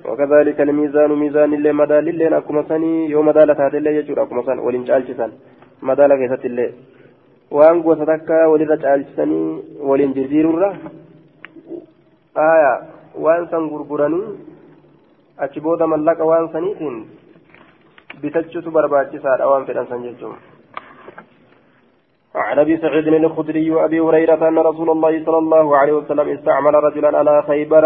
وكذلك 0.09 0.61
الميزان 0.61 1.11
ميزان 1.23 1.55
اللي 1.55 1.73
مدى 1.73 1.99
لله 2.07 2.39
أكما 2.39 2.63
سني 2.69 3.11
يوم 3.11 3.27
مدالة 3.27 3.57
هذا 3.67 3.79
اللي 3.79 3.97
يجور 3.97 4.23
أكما 4.23 4.43
سن 4.47 4.59
ولن 4.59 4.85
جالسا 4.85 5.27
مدالة 5.83 6.15
كيسات 6.17 6.45
اللي. 6.45 6.69
وأن 7.51 7.83
قوة 7.83 8.01
ولن 8.53 8.71
جالسني 8.85 9.43
ولن 9.89 10.13
جرجير 10.17 10.47
آية 12.37 12.75
وأن 13.23 13.43
سن 13.51 13.65
achi 15.37 15.61
booda 15.61 15.87
mallaqa 15.87 16.25
waan 16.25 16.49
saniitiin 16.55 16.97
bitachuutu 18.23 18.71
barbaachisaadha 18.71 19.49
waan 19.51 19.67
fedhan 19.67 19.89
san 19.93 20.03
jechuun 20.09 20.37
عن 22.35 22.59
أبي 22.59 22.77
سعيد 22.77 23.07
الخدري 23.07 23.71
وأبي 23.71 24.01
هريرة 24.01 24.49
أن 24.49 24.59
رسول 24.59 24.91
الله 24.91 25.25
صلى 25.25 25.39
الله 25.39 25.77
عليه 25.77 25.93
وسلم 25.93 26.29
استعمل 26.29 26.75
رجلا 26.75 27.19
على 27.19 27.43
خيبر. 27.43 27.85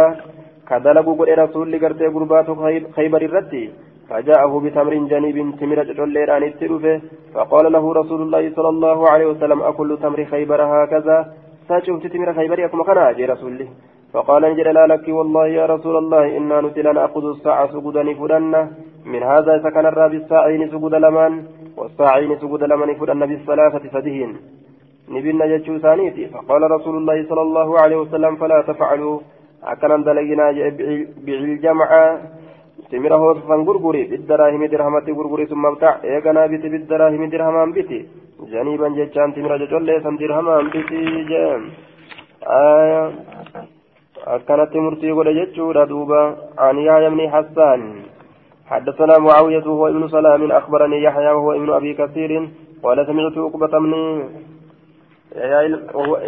كدلق 0.69 1.07
قل 1.19 1.29
رسول 1.45 1.67
لقرتي 1.73 2.07
قربات 2.15 2.49
خيبر 2.97 3.23
الرتي 3.29 3.65
فجاءه 4.09 4.53
بتمر 4.65 4.95
جنيب 5.13 5.37
تمر 5.61 5.79
جليران 5.99 6.43
التلفه 6.51 6.95
فقال 7.35 7.65
له 7.75 7.85
رسول 8.01 8.21
الله 8.23 8.45
صلى 8.57 8.71
الله 8.75 8.99
عليه 9.13 9.27
وسلم 9.33 9.61
أكل 9.71 9.89
تمر 10.05 10.21
خيبر 10.33 10.61
هكذا 10.73 11.17
ساشفت 11.69 12.05
تمر 12.15 12.29
خيبر 12.39 12.59
يكما 12.65 12.85
كان 12.85 12.99
رسول 13.33 13.51
الله 13.53 13.69
فقال 14.13 14.45
انجل 14.45 14.69
لا 14.75 14.85
لك 14.93 15.09
والله 15.09 15.47
يا 15.59 15.67
رسول 15.75 15.97
الله 16.03 16.37
إنا 16.37 16.61
نتلا 16.61 16.93
نأخذ 16.93 17.25
الساعة 17.35 17.67
سجودا 17.73 18.03
فدنا 18.21 18.61
من 19.13 19.23
هذا 19.23 19.53
سكن 19.65 19.87
الراب 19.93 20.15
الساعين 20.15 20.63
سجود 20.73 20.95
لمن 20.95 21.33
والساعين 21.79 22.31
سجود 22.43 22.63
لمن 22.73 22.89
فدنا 22.99 23.27
بالثلاثة 23.31 23.85
فدهين 23.95 24.31
نبينا 25.15 25.45
جتشو 25.53 25.79
ثانيتي 25.79 26.25
فقال 26.35 26.63
رسول 26.77 26.97
الله 27.01 27.19
صلى 27.31 27.43
الله 27.43 27.69
عليه 27.83 27.97
وسلم 27.97 28.37
فلا 28.37 28.59
تفعلوا 28.71 29.21
أكنا 29.65 29.97
دلقنا 29.97 30.47
بالجمع 31.25 32.19
تمره 32.91 33.23
وصفا 33.31 33.55
غرغري. 33.55 34.03
بالدراهم 34.05 34.65
درهمة 34.65 35.07
غرغري 35.19 35.47
ثم 35.47 35.67
ابتع. 35.67 35.93
إيقنا 36.05 36.47
بت 36.47 36.65
بالدراهم 36.73 37.23
درهما 37.33 37.65
بتي 37.77 38.07
جنيبا 38.53 38.89
جتشان 38.89 39.35
تمر 39.35 39.57
جتشون 39.57 39.83
ليسا 39.83 40.11
درهما 40.21 40.55
بتي 40.75 41.25
جام 41.31 41.63
آية. 42.47 43.13
أكنت 44.27 44.77
مرتي 44.77 45.11
قول 45.11 45.29
جتشورا 45.39 45.85
دوبا 45.85 46.37
عن 46.59 46.79
يحيى 46.79 47.11
بن 47.11 47.21
حسان. 47.31 47.81
حدثنا 48.67 49.19
معاوية 49.19 49.67
وهو 49.67 49.89
ابن 49.89 50.09
سلام. 50.09 50.53
أخبرني 50.53 51.03
يحيى 51.03 51.31
وهو 51.37 51.53
ابن 51.53 51.71
أبي 51.71 51.95
كثير. 51.95 52.49
قال 52.83 53.07
سمعت 53.07 53.37
عقبة 53.39 53.79
بن 53.85 53.95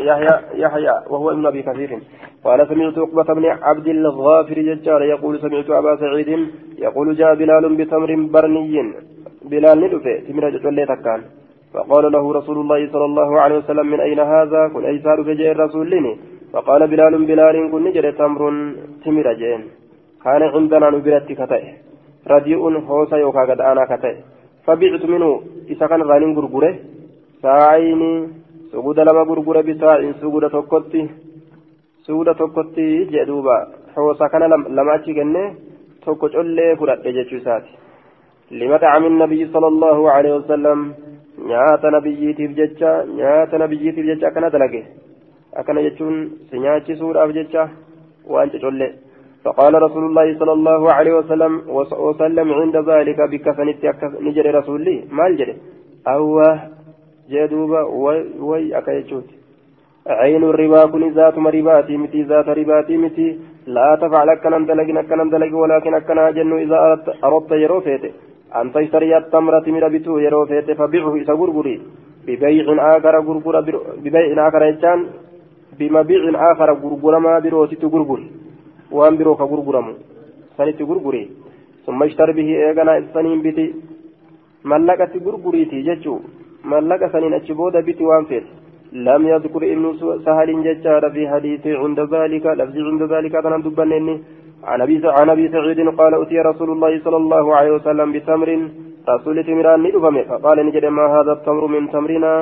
يحيى 0.08 0.34
يحيى 0.54 0.94
وهو 1.10 1.30
ابن 1.30 1.46
أبي 1.46 1.62
كثير. 1.62 1.90
قال 2.44 2.68
سمعت 2.68 2.98
عقبة 2.98 3.34
بن 3.34 3.44
عبد 3.44 3.86
الغافر 3.88 4.58
ججار 4.68 5.02
يقول 5.02 5.40
سمعت 5.40 5.70
أبا 5.70 5.96
سعيد 5.96 6.48
يقول 6.78 7.16
جاء 7.16 7.34
بلال 7.34 7.76
بتمر 7.76 8.10
برني 8.34 8.76
بلال 9.50 9.80
ندفع 9.80 10.18
تمر 10.28 10.50
جتولي 10.50 10.86
تكان. 10.86 11.20
فقال 11.74 12.12
له 12.12 12.32
رسول 12.32 12.58
الله 12.58 12.92
صلى 12.92 13.04
الله 13.04 13.40
عليه 13.40 13.58
وسلم 13.58 13.86
من 13.86 14.00
أين 14.00 14.20
هذا؟ 14.20 14.68
كن 14.72 14.84
أيسار 14.84 15.24
فجاء 15.24 15.52
الرسول 15.52 15.90
لني. 15.90 16.16
فقال 16.52 16.86
بلال 16.88 17.24
بلال 17.24 17.70
كن 17.72 17.84
نجر 17.84 18.10
تمر 18.10 18.72
تمر 19.04 19.32
جين. 19.32 19.62
كان 20.24 20.42
عندنا 20.42 20.90
نبرت 20.90 21.32
كتئ. 21.32 21.64
رديء 22.30 22.58
هوسا 22.88 23.16
يوكا 23.16 23.40
قد 23.40 23.60
أنا 23.60 23.84
كتئ. 23.90 24.14
فبعت 24.66 25.04
منه 25.04 25.40
إذا 25.70 25.86
كان 25.86 26.02
غانين 26.02 26.36
غرغره. 26.38 26.74
ساعين 27.42 28.02
سجود 28.72 29.00
لما 29.00 29.22
غرغره 29.22 29.60
بساع 29.60 30.12
سجود 30.12 30.44
سجود 32.10 32.34
توكتي 32.34 33.04
جدوبا 33.04 33.56
هوسا 33.98 34.26
كان 34.32 34.42
لما 34.76 34.94
أتي 34.94 35.12
جنة 35.12 35.54
توكو 36.02 36.26
جولي 36.34 36.76
فرات 36.76 37.06
جيتشوساتي 37.16 37.72
لمطعم 38.58 39.04
النبي 39.12 39.40
صلى 39.54 39.68
الله 39.72 40.10
عليه 40.10 40.32
وسلم 40.38 40.78
nyaata 41.48 41.90
nabiyyiitiif 41.90 42.50
jecha 42.56 42.90
nyaata 43.18 43.58
nabiyyiitiif 43.58 44.06
jecha 44.06 44.26
akkana 44.28 44.50
dalage. 44.50 44.82
Akkana 45.56 45.82
jechuun 45.86 46.16
si 46.50 46.58
nyaachisuudhaaf 46.58 47.32
jecha 47.38 47.68
waan 48.32 48.50
cocolle 48.50 48.88
فقال 49.44 49.82
رسول 49.82 50.04
الله 50.04 50.38
صلى 50.38 50.52
الله 50.52 50.92
عليه 50.92 51.14
وسلم 51.18 51.52
وسلم 52.06 52.52
عند 52.52 52.76
ذلك 52.76 53.20
بكفنت 53.30 53.84
نجر 54.20 54.54
رسولي 54.54 55.04
ما 55.10 55.26
الجري 55.26 55.56
أوه 56.08 56.60
جدوبا 57.30 57.80
وي 57.82 58.18
وي 58.40 58.78
أكيتشوت 58.78 59.39
عين 60.06 60.44
الربا 60.44 60.86
كن 60.86 61.12
ذات 61.12 61.38
مرباتي 61.38 61.96
متي 61.96 62.22
ذات 62.22 62.48
رباتي 62.48 62.96
متي. 62.96 63.38
لا 63.66 63.98
تفعل 64.00 64.28
أكنا 64.28 64.58
دلقين 64.58 64.98
أكنا 64.98 65.24
دلق 65.24 65.56
ولكن 65.56 65.94
أكنا 65.94 66.30
جن 66.30 66.52
إذا 66.64 66.76
أردت, 66.86 67.24
أردت 67.24 67.52
يروفيت 67.52 68.04
أن 68.56 68.72
تشتري 68.72 69.16
التمرة 69.16 69.58
تمر 69.60 69.88
بتو 69.88 70.18
يروفيت 70.18 70.70
فبيعه 70.70 71.14
إذا 71.16 71.34
غرغري. 71.40 71.80
ببيع 72.26 72.66
آخر 72.96 73.14
غرغر 73.26 73.56
ببيع 74.04 74.48
آخر 74.48 74.62
يجان 74.62 75.00
بمبيع 75.78 76.22
آخر 76.52 76.68
غرغر 76.82 77.18
ما 77.18 77.38
بروتي 77.38 77.86
غرغر 77.92 78.20
وان 78.96 79.16
بروك 79.16 79.40
غرغرم 79.40 79.86
سنتي 80.56 80.84
غرغري. 80.84 81.24
ثم 81.86 82.02
اشتر 82.02 82.32
به 82.32 82.48
إيغانا 82.66 82.96
السنين 82.98 83.42
بتي. 83.42 83.66
ملقة 84.64 85.12
غرغريتي 85.24 85.78
ججو 85.82 86.14
ملقة 86.64 87.08
سنين 87.12 87.34
أتشبودا 87.34 87.80
بتي 87.80 88.04
فيت. 88.28 88.46
لم 88.92 89.28
يذكر 89.28 89.62
ابن 89.74 89.84
سهل 90.26 90.48
ججار 90.64 91.10
في 91.10 91.28
حديث 91.28 91.66
عند 91.66 92.00
ذلك 92.00 92.46
لفظ 92.46 92.76
عند 92.90 93.02
ذلك 93.12 93.32
كان 93.32 93.62
دبنني 93.62 94.14
عن 94.64 94.80
أبي 94.80 94.96
عن 95.04 95.28
سعيد 95.52 95.80
قال 96.00 96.12
أتي 96.22 96.38
رسول 96.50 96.70
الله 96.70 96.92
صلى 97.04 97.16
الله 97.16 97.44
عليه 97.56 97.72
وسلم 97.78 98.12
بتمر 98.12 98.50
رسول 99.08 99.36
تمران 99.44 99.82
ندفمه 99.82 100.22
فقال 100.30 100.58
نجد 100.66 100.84
ما 100.84 101.04
هذا 101.14 101.32
التمر 101.32 101.66
من 101.66 101.90
تمرنا. 101.94 102.34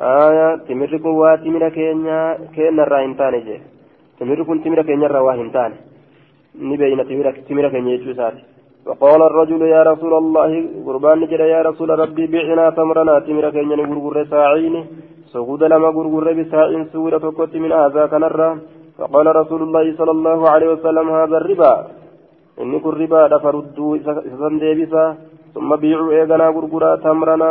آية 0.00 0.56
تمر 0.68 0.92
قوات 1.04 1.42
من 1.54 1.64
كينيا 1.76 2.20
كينا 2.54 2.84
راهنتان 2.92 3.34
جي 3.46 3.56
تمر 4.18 4.42
كن 4.48 4.58
تمر 4.64 4.82
كينيا 4.88 5.08
راهنتان 5.08 5.72
نبين 6.68 7.00
تمر 7.48 7.68
كينيا 7.72 7.96
جوسات. 8.04 8.36
فقال 8.86 9.20
الرجل 9.30 9.62
يا 9.74 9.82
رسول 9.90 10.12
الله 10.22 10.50
قربان 10.86 11.16
نجد 11.20 11.40
يا 11.54 11.60
رسول 11.68 11.90
ربي 12.02 12.24
بعنا 12.32 12.64
تمرنا 12.78 13.14
تمر 13.26 13.44
كينيا 13.54 13.76
نغرغر 13.76 14.16
ساعيني. 14.32 14.82
سجود 15.32 15.62
لما 15.72 15.88
غرغر 15.96 16.26
بساء 16.38 16.70
سورة 16.92 17.18
تكوت 17.18 17.54
من 17.56 17.72
هذا 17.72 18.02
كنرى. 18.12 18.50
فقال 18.98 19.26
رسول 19.40 19.60
الله 19.62 19.86
صلى 19.98 20.12
الله 20.16 20.40
عليه 20.52 20.68
وسلم 20.74 21.06
هذا 21.18 21.36
الربا. 21.40 21.72
إني 22.60 22.78
كن 22.84 22.94
ربا 23.00 23.38
فردوا 23.44 23.98
سنديبسا 24.40 25.04
ثم 25.54 25.70
بيعوا 25.82 26.12
إيغانا 26.12 26.46
غرغرا 26.56 26.90
تمرنا. 27.04 27.50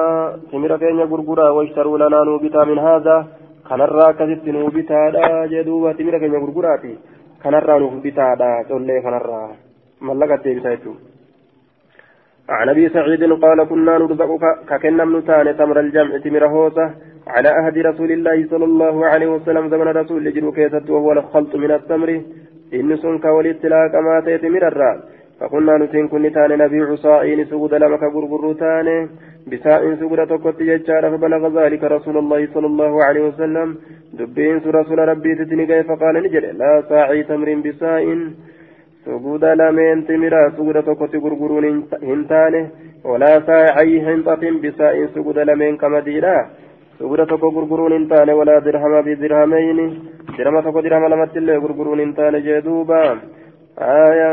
تمر 0.51 0.71
كينيا 0.81 1.05
غرغرا 1.11 1.47
واشتروا 1.55 1.97
لنا 2.01 2.19
نوبتا 2.27 2.61
من 2.69 2.79
هذا. 2.87 3.17
كنرى 3.69 4.07
كذبت 4.17 4.45
نوبتا 4.55 4.99
جدوبا 5.51 5.91
تمر 5.97 6.15
كينيا 6.21 6.39
غرغراتي 6.43 6.93
كنرى 7.43 7.73
نوبتا 7.83 8.27
لا 8.39 8.49
تولي 8.69 8.97
كنرى. 9.05 9.41
ملقت 10.07 10.43
ديبسا 10.45 10.93
عن 12.49 12.69
أبي 12.69 12.89
سعيد 12.89 13.23
قال 13.43 13.59
كنا 13.69 13.93
نرزق 13.97 14.31
ككنا 14.69 15.03
من 15.05 15.21
تمر 15.59 15.77
الجمع 15.79 16.17
تمر 16.23 16.43
هوسة. 16.53 16.85
على 17.27 17.49
عهد 17.49 17.77
رسول 17.77 18.11
الله 18.11 18.47
صلى 18.49 18.65
الله 18.65 19.05
عليه 19.05 19.27
وسلم 19.27 19.69
زمن 19.69 19.87
رسول 19.87 20.33
جلو 20.33 20.51
كيست 20.51 20.89
وهو 20.89 21.11
الخلط 21.11 21.55
من 21.55 21.71
التمر. 21.71 22.21
إن 22.73 22.97
سنك 22.97 23.25
ولتلاك 23.25 23.95
ما 23.95 24.21
تيت 24.25 24.45
مررا 24.45 24.91
فقلنا 25.39 25.77
نتين 25.77 26.07
كن 26.07 26.31
تاني 26.31 26.55
نبيع 26.55 26.95
صائين 26.95 27.45
سود 27.45 27.73
لمك 27.73 28.03
غرغر 28.03 28.53
تاني 28.53 29.07
بساء 29.51 29.95
سود 29.99 30.19
تكت 30.27 30.61
يجار 30.61 31.03
فبلغ 31.11 31.43
ذلك 31.59 31.83
رسول 31.83 32.17
الله 32.17 32.47
صلى 32.53 32.67
الله 32.67 33.03
عليه 33.03 33.23
وسلم. 33.27 33.77
دبين 34.13 34.57
رسول 34.79 34.99
ربي 34.99 35.35
تتنقى 35.35 35.83
فقال 35.83 36.15
نجر. 36.23 36.43
لا 36.61 36.83
ساعي 36.89 37.23
تمر 37.23 37.49
بساء. 37.65 38.05
سجود 39.05 39.45
لمن 39.45 40.07
تمرا 40.07 40.49
سجود 40.49 40.77
تكت 40.83 41.13
غرغرون 41.23 41.65
هنتاني 42.03 42.61
ولا 43.09 43.33
ساعي 43.49 43.93
هنطة 44.07 44.43
بساء 44.63 44.95
سجود 45.05 45.37
لمن 45.39 45.77
كمدينا 45.77 46.35
سبرة 47.01 47.23
تكو 47.31 47.47
غرغرون 47.55 47.93
انتان 47.99 48.29
ولا 48.39 48.55
درهم 48.65 48.93
بدرهمين 49.07 49.79
درهم 50.37 50.57
تكو 50.65 50.79
درهم 50.85 51.03
لمت 51.11 51.35
الله 51.37 51.55
غرغرون 51.63 51.99
انتان 52.07 52.35
جدوبا 52.45 53.01
آية 54.07 54.31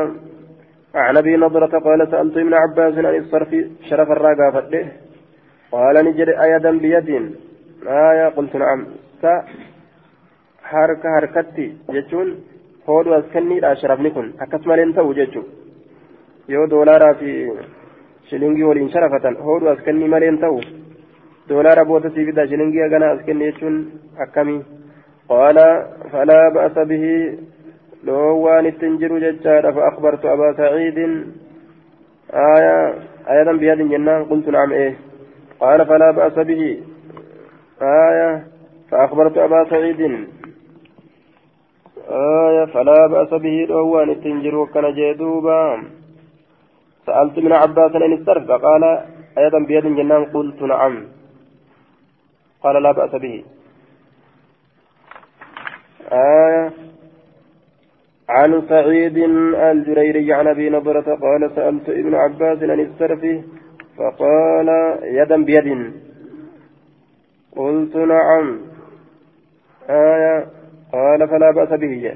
عن 1.04 1.16
ابي 1.20 1.32
نضرة 1.42 1.74
قال 1.86 2.00
سألت 2.10 2.36
ابن 2.42 2.54
عباس 2.62 2.94
عن 2.98 3.16
الصرف 3.22 3.50
شرف 3.88 4.08
الراقة 4.16 4.46
فده 4.54 4.82
قال 5.72 5.96
نجري 6.06 6.32
أيدا 6.44 6.72
بيد 6.82 7.08
آية 8.08 8.26
قلت 8.36 8.52
نعم 8.62 8.80
سا 9.22 9.32
حركة 10.70 11.08
حركتي 11.14 11.66
جتون 11.94 12.28
هودو 12.88 13.10
أسكني 13.18 13.56
أشرفني 13.72 14.10
كن 14.14 14.26
أكسما 14.42 14.74
لنتو 14.78 15.12
جتو 15.18 15.42
yoo 16.52 16.66
doolaaraa 16.72 17.14
fi 17.20 17.32
shilingii 18.28 18.68
waliin 18.68 18.92
sharafatan 18.92 19.34
hodhu 19.46 19.68
as 19.72 19.80
kennii 19.86 20.06
malee 20.12 20.30
hin 20.30 20.38
ta'u. 20.44 20.60
دولار 21.48 21.82
بوتا 21.82 22.08
سيفيدا 22.08 22.46
شلنجي 22.46 22.84
أغانا 22.84 23.14
أسكن 23.14 23.40
يجون 23.42 23.74
أكمي 24.18 24.62
قال 25.28 25.56
فلا 26.12 26.48
بأس 26.54 26.76
به. 26.90 27.38
لو 28.04 28.38
وان 28.44 28.66
التنجر 28.66 29.18
ججار 29.18 29.72
فأخبرت 29.72 30.24
أبا 30.24 30.52
سعيد. 30.52 30.98
آية 32.32 32.94
آية 33.28 33.52
بهذه 33.60 33.82
الجنة 33.82 34.22
قلت 34.30 34.48
نعم 34.48 34.72
إيه. 34.72 34.96
قال 35.60 35.86
فلا 35.86 36.10
بأس 36.10 36.32
به. 36.32 36.62
آية 37.82 38.42
فأخبرت 38.90 39.38
أبا 39.38 39.64
سعيد. 39.70 40.00
آية 42.10 42.64
فلا 42.74 43.06
بأس 43.06 43.30
به. 43.44 43.66
لو 43.68 43.88
وان 43.88 44.10
التنجر 44.10 44.54
وكان 44.56 44.94
جدوبا. 44.94 45.82
سألت 47.06 47.38
من 47.38 47.52
عباس 47.52 47.92
أن 47.96 48.12
الصرف 48.12 48.44
فقال 48.48 48.84
آية 49.38 49.54
بهذه 49.68 49.88
الجنة 49.92 50.24
قلت 50.34 50.62
نعم. 50.62 51.17
قال 52.62 52.82
لا 52.82 52.92
بأس 52.92 53.10
به. 53.10 53.44
آية. 56.12 56.70
عن 58.28 58.62
سعيد 58.68 59.18
الجريري 59.54 60.32
عن 60.32 60.46
أبي 60.46 60.70
نضرة 60.70 61.14
قال 61.14 61.50
سألت 61.56 61.88
ابن 61.88 62.14
عباس 62.14 62.62
عن 62.62 62.80
السرف 62.80 63.22
فقال 63.96 64.68
يدا 65.02 65.44
بيد. 65.44 65.92
قلت 67.56 67.96
نعم. 67.96 68.60
آية. 69.90 70.46
قال 70.92 71.28
فلا 71.28 71.50
بأس 71.50 71.80
به. 71.80 72.14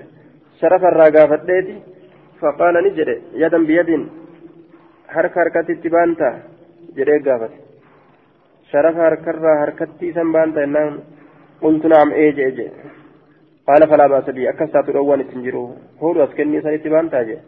شرف 0.60 0.84
الراقة 0.84 1.26
فديتي 1.26 1.82
فقال 2.40 2.74
نجد 2.84 3.22
يدا 3.34 3.58
بيد. 3.58 4.08
حركة 5.08 5.34
حركة 5.34 5.72
اتبانتا 5.72 6.42
جري 6.96 7.18
قافت. 7.18 7.61
شرف 8.72 8.96
هركرة 8.96 9.64
هركتي 9.64 10.12
سنبان 10.12 10.54
تنان 10.54 10.98
قلت 11.62 11.86
نعم 11.86 12.10
ايج 12.12 12.40
ايج 12.40 12.60
قال 13.68 13.82
فلا 13.90 14.06
بأس 14.06 14.30
بي. 14.30 14.48
أكسات 14.50 14.88
الأول 14.88 15.24
تنجرو 15.30 15.64
هو 16.02 16.24
أسكني 16.24 16.60
سنتي 16.62 16.88
بان 16.88 17.10
تاجي. 17.10 17.38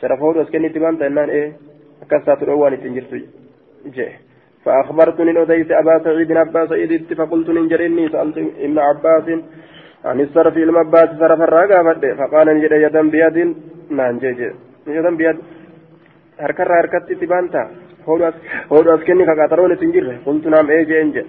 شرف 0.00 0.20
هو 0.20 0.42
أسكني 0.42 0.68
تبان 0.68 0.98
تنان 0.98 1.30
إيه. 1.30 1.52
أكسات 2.02 2.42
الأول 2.42 2.76
تنجرتو 2.76 3.16
جي. 3.94 4.08
فأخبرتني 4.64 5.32
نوديت 5.32 5.70
أبا 5.70 5.98
سعيد 6.04 6.30
أبا 6.32 6.66
سعيد 6.66 7.14
فقلت 7.18 7.48
ننجرني 7.56 8.08
سألت 8.08 8.36
ابن 8.64 8.78
عباس 8.78 9.26
عن 10.04 10.20
الصرف 10.20 10.56
المباس 10.56 11.08
صرف 11.20 11.40
الراقة 11.46 11.78
فقال 12.18 12.46
نجد 12.56 12.72
يدا 12.72 13.02
بيد 13.14 13.36
نان 13.90 14.18
جي 14.18 14.32
جي. 14.38 14.50
يدا 14.86 15.10
بيد. 15.20 15.38
هركرة 16.40 16.74
هركتي 16.80 17.14
تبان 17.14 17.50
تاجي 17.50 17.87
هودو 18.72 18.94
أسكني 18.94 19.24
كاكاترون 19.26 19.78
تنجر 19.78 20.04
قلت 20.26 20.46
نعم 20.46 20.70
إيه 20.70 20.82
جين 20.90 21.24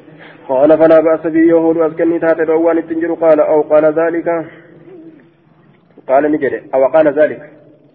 قال 0.50 0.70
فلا 0.80 0.98
بأس 1.06 1.24
بي 1.34 1.54
هودو 1.54 1.88
أسكني 1.88 2.20
تاتي 2.20 2.46
دوان 2.46 2.88
تنجر 2.88 3.14
قال 3.14 3.40
أو 3.40 3.62
قال 3.62 3.86
ذلك 4.00 4.28
قال 6.08 6.24
نجري 6.32 6.60
أو 6.74 6.86
قال 6.94 7.08
ذلك 7.20 7.42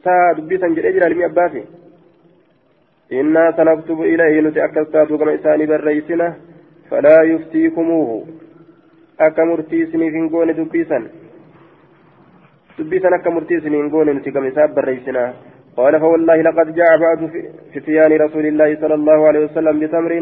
سا 0.04 0.32
دبي 0.36 0.56
تنجر 0.58 0.88
إجرى 0.88 1.06
لمي 1.10 1.24
أباتي 1.24 1.62
إنا 3.12 3.44
سنكتب 3.56 3.98
إليه 4.12 4.40
نتأكستاتو 4.40 5.18
كما 5.18 5.34
إساني 5.34 5.66
بالرئيسنا 5.66 6.28
فلا 6.90 7.16
يفتيكموه 7.22 8.26
أكا 9.20 9.44
مرتيسني 9.44 10.10
في 10.10 10.18
نقول 10.24 10.52
دبيسا 10.58 10.98
دبيسا 12.78 13.08
أكا 13.16 13.30
مرتيسني 13.30 13.82
نقول 13.82 14.16
نتكم 14.16 14.44
إساب 14.46 14.74
بالرئيسنا 14.74 15.24
قال 15.78 15.94
فوالله 16.02 16.36
لقد 16.48 16.68
جاء 16.78 16.90
بعض 17.04 17.20
فتيان 17.74 18.12
رسول 18.24 18.44
الله 18.50 18.70
صلى 18.82 18.94
الله 19.00 19.18
عليه 19.28 19.42
وسلم 19.46 19.74
بتمر 19.82 20.12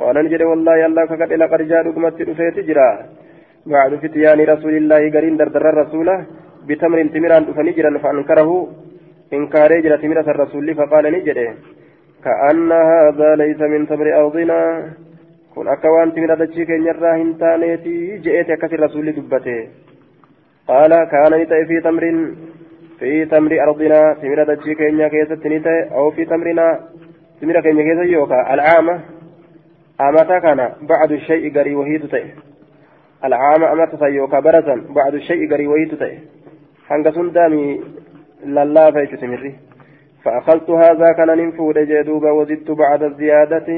قال 0.00 0.16
نجد 0.24 0.42
والله 0.50 0.86
الله 0.88 1.04
فقد 1.10 1.30
لقد 1.42 1.60
جاء 1.70 1.80
رقمة 1.88 2.16
رفيت 2.28 2.56
جرا 2.68 2.90
بعد 3.74 3.92
فتيان 4.02 4.38
رسول 4.52 4.74
الله 4.80 5.02
قرين 5.14 5.36
دردر 5.40 5.64
الرسول 5.72 6.08
بتمر 6.68 6.98
تمران 7.14 7.42
فنجرا 7.56 7.90
فأنكره. 8.02 8.50
إنكار 9.36 9.70
جرى 9.84 9.96
تمرة 10.02 10.26
الرسول 10.34 10.66
فقال 10.78 11.04
نجد. 11.16 11.38
كأن 12.24 12.70
هذا 12.92 13.28
ليس 13.42 13.60
من 13.72 13.80
تمر 13.90 14.06
أرضنا. 14.20 14.60
kun 15.54 15.68
akka 15.68 15.88
waan 15.92 16.12
timira 16.16 16.36
dachii 16.40 16.64
keenyarraa 16.68 17.16
hin 17.20 17.32
taaneeti 17.40 17.94
je'eeti 18.24 18.54
akkas 18.54 18.72
rasuulli 18.82 19.12
dubbate 19.16 19.56
qaala 20.70 21.00
kaana 21.12 21.40
ni 21.40 21.46
ta'e 21.50 21.66
fi 21.70 21.80
tamrin 21.86 22.20
في 23.02 23.24
تمر 23.24 23.52
أرضنا 23.62 24.00
تمر 24.22 24.42
دجي 24.48 24.74
كينيا 24.74 25.08
كيسة 25.08 25.34
تنيتا 25.34 25.74
أو 25.94 26.10
في 26.14 26.24
تمرنا 26.24 26.66
تمر 27.40 27.60
كينيا 27.60 27.84
كيسة 27.88 28.02
يوكا 28.14 28.54
العامة 28.54 29.00
أمتا 30.00 30.38
كان 30.38 30.60
بعد 30.92 31.10
الشيء 31.12 31.44
قري 31.58 31.74
وهيد 31.74 32.06
تي 32.12 32.24
العام 33.24 33.62
أما 33.64 33.84
تسيوكا 33.86 34.40
برزا 34.40 34.76
بعد 34.98 35.14
الشيء 35.14 35.52
قري 35.52 35.66
ويتتئ 35.66 36.14
hanga 36.92 37.12
sun 37.16 37.28
daami 37.36 37.80
lallaafa 38.56 39.04
jechu 39.04 39.18
timirri 39.24 39.54
فأخذت 40.24 40.70
هذا 40.70 41.12
كان 41.12 41.30
ننفود 41.38 41.78
جدوبا 41.78 42.30
وزدت 42.30 42.70
بعد 42.70 43.02
الزيادة 43.02 43.68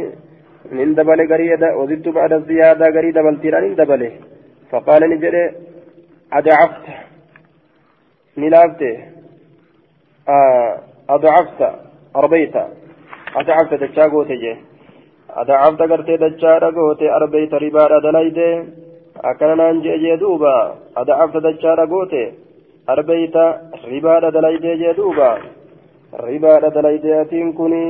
من 0.72 0.94
دبل 0.94 1.32
قريدة 1.32 1.76
وزدت 1.76 2.08
بعد 2.08 2.32
الزيادة 2.32 2.86
قريدة 2.86 3.22
بلتيرا 3.22 3.60
من 3.60 3.74
دبله 3.74 4.12
فقال 4.70 5.10
نجري 5.10 5.52
أضعفت 6.32 6.84
نلافت 8.38 8.82
آه 10.28 10.78
أضعفت 11.10 11.60
أربيت. 12.16 12.56
أضعفت 13.36 13.74
دجاغو 13.74 14.22
تجي 14.22 14.56
أضعفت 15.30 15.82
قرتي 15.82 16.16
دجاغو 16.16 16.92
تي 16.92 17.10
أربيت 17.16 17.54
ربا 17.54 17.98
دليد. 18.06 18.38
أكنا 19.24 19.54
ننجي 19.54 20.16
جدوبا 20.16 20.74
أضعفت 20.96 21.36
دجاغو 21.36 22.04
تي 22.04 22.32
أربيت 22.88 23.36
ربا 23.84 24.30
دليد 24.36 24.66
جدوبا 24.82 25.38
ربا 26.14 26.68
دليد 26.68 27.04
يتين 27.04 27.52
كني 27.52 27.86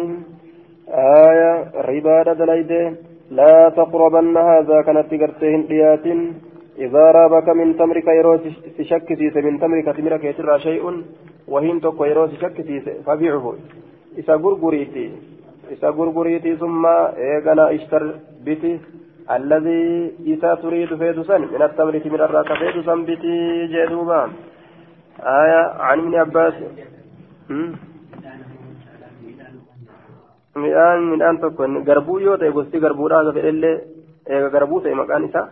آية 1.28 1.52
ربا 1.88 2.32
دليد. 2.32 2.72
لا 3.30 3.68
تقربن 3.68 4.36
هذا 4.36 4.82
كانت 4.82 5.10
قرتين 5.22 5.66
ديات 5.66 6.06
إذا 6.78 7.10
رابك 7.10 7.48
من 7.48 7.76
تمرك 7.76 8.06
يروس 8.06 8.40
تشك 8.78 9.08
من 9.36 9.60
تمرك 9.60 9.96
تمرك 9.96 10.24
يترى 10.24 10.58
شيء 10.58 11.02
وهين 11.48 11.80
توكو 11.80 12.04
يروس 12.04 12.30
تشك 12.34 12.56
فبيعه. 13.06 13.54
إذا 14.18 14.34
غرغريتي 14.34 15.10
إذا 15.70 15.88
غرغريتي 15.88 16.56
ثم 16.56 16.86
إيغنا 16.86 17.74
إشتر 17.74 18.14
بتي 18.46 18.80
الذي 19.30 20.12
إذا 20.26 20.54
تريد 20.54 20.94
فيدسا 20.94 21.38
من 21.38 21.62
التمر 21.62 21.94
من 22.04 22.20
الراك 22.20 22.50
فيدسا 22.58 22.94
بتي 22.94 23.66
جدوبا 23.72 24.22
آية 25.20 25.62
عن 25.78 25.98
ابن 25.98 26.14
عباس. 26.14 26.54
midhaan 30.54 31.02
midhaan 31.10 31.38
tokko 31.42 31.66
garbuu 31.86 32.18
yoo 32.18 32.36
ta'e 32.36 32.52
gosti 32.56 32.80
garbuudhaa 32.84 33.20
akka 33.20 33.32
fedhellee 33.36 33.76
eega 34.34 34.48
garbuu 34.54 34.80
ta'e 34.80 34.94
maqaan 35.00 35.24
isaa 35.28 35.48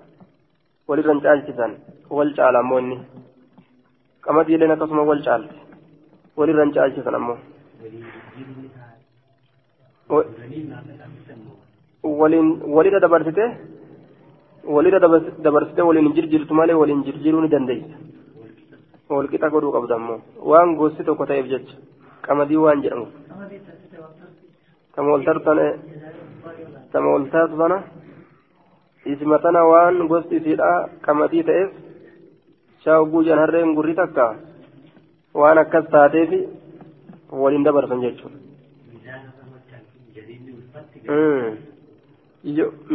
walirra 0.88 1.12
hin 1.14 1.23
caalchisan 1.27 1.73
wal 2.16 2.31
caala 2.38 2.59
ammoo 2.64 2.81
inni 2.85 2.99
qamadiileen 4.27 4.75
akkasuma 4.77 5.09
wal 5.11 5.23
caalti 5.29 5.57
walirra 6.40 6.64
hin 6.66 6.75
caalchisan 6.79 7.14
ammoo 7.21 7.38
walirra 12.03 13.01
dabarsite 13.05 13.45
walirra 14.75 14.99
dabarsite 15.47 15.81
waliin 15.88 16.12
jirjirtu 16.16 16.55
malee 16.55 16.75
waliin 16.83 17.05
jirjiruu 17.07 17.40
ni 17.45 17.49
dandeessa 17.55 17.97
walqixa 19.16 19.49
godhuu 19.55 19.73
qabda 19.77 19.95
ammoo 20.01 20.18
waan 20.51 20.77
gosti 20.81 21.05
tokko 21.09 21.27
ta'eef 21.31 21.47
jecha 21.53 21.75
qamadii 22.27 22.61
waan 22.64 22.83
jedhamu 22.85 23.07
tama 24.95 25.09
waltartane 25.14 25.66
tama 26.92 27.09
waltaatu 27.14 27.57
sana 27.62 27.77
isima 29.07 29.38
tana 29.38 29.65
waan 29.73 30.07
gosti 30.09 30.37
isiidha 30.37 30.71
qamadii 31.07 31.43
ta'eef 31.49 31.71
shaawguu 32.85 33.25
jan 33.29 33.38
harreen 33.38 33.75
gurri 33.75 33.95
takka 33.95 34.27
waan 35.35 35.59
akkas 35.65 35.87
taateefi 35.95 36.41
waliin 37.43 37.65
dabarsan 37.65 38.05
jechuudha. 38.05 38.38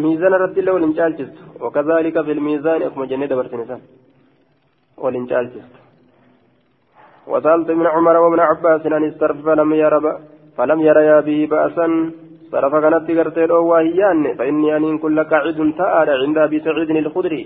miizaan 0.04 0.36
irratti 0.38 0.60
illee 0.62 0.78
waliin 0.78 0.96
caalchistu 1.00 1.42
wakazaalika 1.66 2.24
fil 2.24 2.42
miizaani 2.48 2.88
akkuma 2.88 3.10
jennee 3.12 3.30
dabarsine 3.34 3.66
san 3.66 3.82
waliin 5.04 5.28
caalchistu. 5.28 5.88
وسألت 7.28 7.70
ابن 7.70 7.88
عمر 7.88 8.18
وابن 8.18 8.40
عباس 8.40 8.86
عن 8.86 9.04
الصرف 9.04 9.38
فلم 9.46 9.74
ير 9.74 9.94
فلم 10.58 10.80
يريا 10.82 11.20
به 11.28 11.48
بأسا 11.52 11.88
صرف 12.52 12.74
كانت 12.84 13.08
قرتين 13.18 13.52
وهيان 13.52 14.24
فإني 14.38 14.70
أن 14.78 14.98
كل 15.04 15.18
قاعد 15.32 15.60
تآل 15.80 16.10
عند 16.24 16.38
أبي 16.38 16.58
سعيد 16.66 16.90
الخدري 16.90 17.44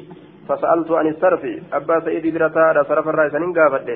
فسألت 0.47 0.89
عن 0.99 1.07
الصرف 1.13 1.43
أبا 1.77 1.97
بن 2.35 2.43
تآل 2.55 2.77
صرف 2.89 3.05
الرئيس 3.11 3.35
قافت 3.57 3.89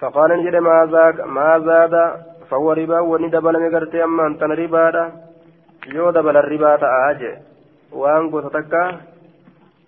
فقال 0.00 0.30
نجد 0.38 0.56
ما 0.68 0.78
زاد 0.92 1.16
ما 1.36 1.50
زاد 1.66 1.94
فهو 2.50 2.68
ربا 2.72 2.98
وندبل 3.10 3.54
مقرتي 3.64 4.04
أما 4.04 4.26
أنت 4.26 4.42
ربا 4.62 4.86
ta'aa 6.82 7.12
jee 7.20 7.36
waan 8.00 8.28
gosa 8.30 8.50
takka 8.50 8.80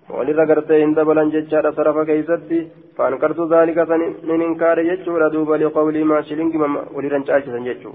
walirra 0.08 0.46
gartee 0.50 0.80
hin 0.82 0.94
dabalan 0.98 1.32
jechaadha 1.34 1.72
sarafa 1.78 2.04
keeysatti 2.10 2.58
faankartu 2.96 3.48
zaalika 3.52 3.86
san 3.90 4.02
nin 4.28 4.42
inkaare 4.48 4.84
jechuudha 4.90 5.32
duuba 5.34 5.58
liqawlii 5.62 6.04
maa 6.12 6.22
shilingima 6.28 6.68
walirran 6.94 7.26
caalchisan 7.28 7.66
jechuu 7.68 7.94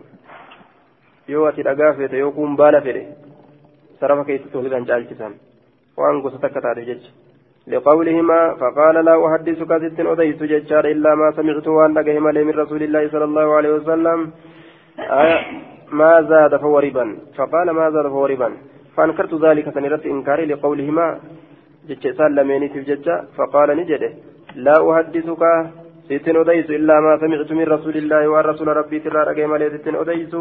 yoo 1.33 1.45
ati 1.49 1.67
dhagaa 1.67 1.93
fete 1.99 2.17
yoo 2.23 2.31
kun 2.37 2.55
baala 2.61 2.81
fedhe 2.87 3.03
sarafa 3.99 4.27
keeysatti 4.27 4.57
walirran 4.57 4.89
caalchisan 4.89 5.39
waan 5.97 6.21
gosa 6.25 6.43
takka 6.43 6.65
taate 6.65 6.83
jecha. 6.89 7.11
لقولهما 7.67 8.39
فقال 8.61 8.95
لا 9.05 9.15
أحدثك 9.25 9.71
ست 9.83 9.99
أديت 9.99 10.43
ججار 10.51 10.85
إلا 10.95 11.11
ما 11.15 11.27
سمعت 11.37 11.67
وأن 11.67 11.93
من 12.47 12.55
رسول 12.63 12.81
الله 12.83 13.03
صلى 13.13 13.25
الله 13.29 13.47
عليه 13.57 13.71
وسلم 13.77 14.19
ما 15.99 16.13
زاد 16.29 16.53
فهو 16.61 16.79
ربا 16.79 17.05
فقال 17.37 17.67
ما 17.79 17.85
زاد 17.93 18.05
فهو 18.13 18.25
ربا 18.25 18.49
فأنكرت 18.95 19.33
ذلك 19.45 19.65
سنرت 19.75 20.05
إنكاري 20.13 20.45
لقولهما 20.45 21.07
جتش 21.89 22.05
سلميني 22.17 22.67
في 22.69 22.77
الججة 22.79 23.15
فقال 23.37 23.69
نجده 23.79 24.11
لا 24.65 24.77
أحدثك 24.91 25.43
ستين 26.05 26.37
أديس 26.41 26.69
إلا 26.79 26.95
ما 27.05 27.13
سمعت 27.23 27.51
من 27.59 27.65
رسول 27.75 27.95
الله 28.01 28.21
والرسول 28.33 28.67
ربي 28.79 28.99
ترى 28.99 29.19
رقيم 29.29 29.55
لي 29.55 29.67
ستين 29.73 29.95
أديس 30.01 30.33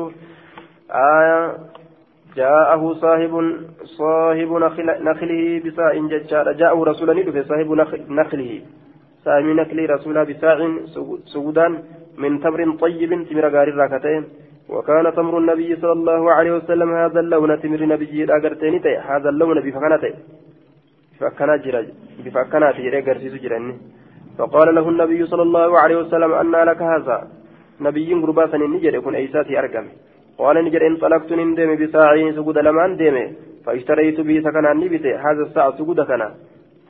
آية 0.91 1.57
جاءه 2.37 2.93
صاحب 2.95 3.35
صاحب 3.85 4.51
نخل 4.53 4.87
نخله 5.05 5.63
بساع 5.65 5.93
ججار 5.95 6.53
جاءه 6.53 6.85
رسول 6.85 7.09
ندف 7.17 7.47
صاحب 7.49 7.69
نخله. 8.09 8.63
سامي 9.25 9.53
نخله 9.55 9.85
رسول 9.95 10.25
بساع 10.25 10.59
سودان 11.25 11.73
من 12.19 12.41
تمر 12.41 12.77
طيب 12.77 13.11
تمر 13.29 13.49
غار 13.55 13.69
الراكتين 13.69 14.25
وكان 14.69 15.15
تمر 15.15 15.39
النبي 15.39 15.77
صلى 15.77 15.93
الله 15.93 16.33
عليه 16.33 16.53
وسلم 16.57 16.95
هذا 16.95 17.21
اللون 17.21 17.61
تمر 17.61 17.81
نبي 17.85 18.25
أجرتني 18.37 18.79
هذا 19.09 19.29
اللون 19.29 19.61
بفكنته 19.61 20.15
بفكنا 21.21 21.57
جرا 21.57 21.83
بفكنا 22.25 22.73
فقال 24.39 24.75
له 24.75 24.89
النبي 24.89 25.27
صلى 25.27 25.43
الله 25.43 25.81
عليه 25.81 25.97
وسلم 25.97 26.33
أن 26.33 26.53
لك 26.69 26.83
هذا. 26.83 27.29
نبي 27.81 28.15
غربا 28.15 28.57
نجر 28.57 28.95
يكون 28.95 29.15
أيساتي 29.15 29.59
أرقم. 29.59 29.87
قال 30.39 30.65
نجر 30.65 30.87
انطلقت 30.87 31.33
نندم 31.33 31.71
بساعي 31.81 32.33
سجود 32.33 32.59
لما 32.59 32.85
اندم 32.85 33.17
فاشتريت 33.65 34.21
به 34.21 34.41
سكنا 34.47 34.73
نبت 34.73 35.07
هذا 35.07 35.43
الساعة 35.47 35.71
سجود 35.79 36.01
كنا 36.01 36.29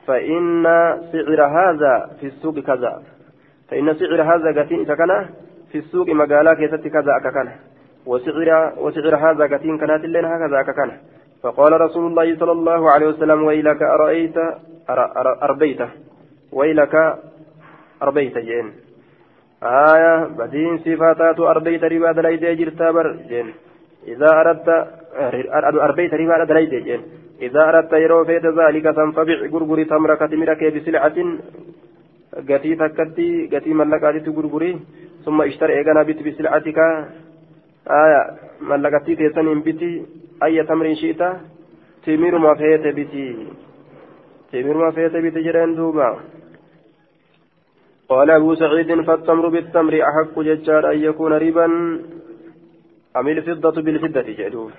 فإن 0.07 0.63
سعر 1.11 1.39
هذا 1.57 1.93
في 2.19 2.25
السوق 2.27 2.59
كذا 2.59 3.01
فإن 3.69 3.93
سعر 3.93 4.21
هذا 4.21 4.61
قتين 4.61 4.85
سكنا 4.85 5.29
في 5.71 5.77
السوق 5.77 6.09
مقالا 6.09 6.53
كيست 6.53 6.87
كذا 6.95 7.11
أككنا 7.19 7.53
وسعر 8.05 8.49
وسعر 8.83 9.15
هذا 9.15 9.43
قتين 9.53 9.77
كانت 9.77 10.05
لنا 10.05 10.27
هكذا 10.35 10.59
أككنا 10.59 10.95
فقال 11.43 11.81
رسول 11.81 12.05
الله 12.07 12.35
صلى 12.39 12.51
الله 12.51 12.91
عليه 12.91 13.07
وسلم 13.07 13.43
ويلك 13.43 13.81
أرأيت 13.81 14.37
أربيت 15.47 15.81
ويلك 16.51 16.95
أربيت 18.03 18.37
جين 18.37 18.84
آية 19.65 20.25
بدين 20.37 20.77
صفاتات 20.77 21.39
أربيت 21.39 21.83
ربا 21.83 22.11
دليت 22.11 22.43
جرتا 22.59 22.91
بر 22.91 23.07
إذا 24.07 24.29
أردت 24.41 24.67
أربيت 25.87 26.13
ربا 26.13 26.43
دليت 26.43 26.73
جين 26.73 27.01
إذا 27.41 27.61
أردت 27.69 27.93
يرو 27.93 28.25
فيت 28.25 28.45
ذلك 28.45 28.85
فبع 29.15 29.37
غرغري 29.53 29.85
تمرك 29.85 30.19
تمرك 30.19 30.61
بسلعة. 30.75 31.17
قتي 32.49 32.75
تكتي 32.75 33.29
قتي 33.53 33.73
ملكاتي 33.73 34.29
غرغري 34.37 34.79
ثم 35.25 35.41
اشتري 35.41 35.73
إيغانا 35.77 36.03
بت 36.03 36.19
بسلعتك. 36.25 36.79
آية 37.87 38.21
ملكتي 38.61 39.15
تيسن 39.15 39.59
بتي 39.65 39.91
أي 40.43 40.63
تمر 40.63 40.93
شئت؟ 41.01 41.21
تمير 42.05 42.37
ما 42.37 42.53
فيت 42.59 42.85
بتي. 42.97 43.25
تمير 44.51 44.77
ما 44.77 44.91
فيت 44.91 45.15
بتي 45.15 45.41
جرين 45.41 45.75
دوبا. 45.75 46.09
قال 48.09 48.29
أبو 48.29 48.55
سعيد 48.55 49.01
فالتمر 49.01 49.47
بالتمر 49.49 49.93
أحق 50.09 50.39
ججار 50.39 50.91
أن 50.91 50.97
يكون 50.97 51.33
ربا. 51.33 51.65
أم 53.17 53.27
الفضة 53.27 53.81
بالفضة 53.81 54.21
جدوف 54.21 54.73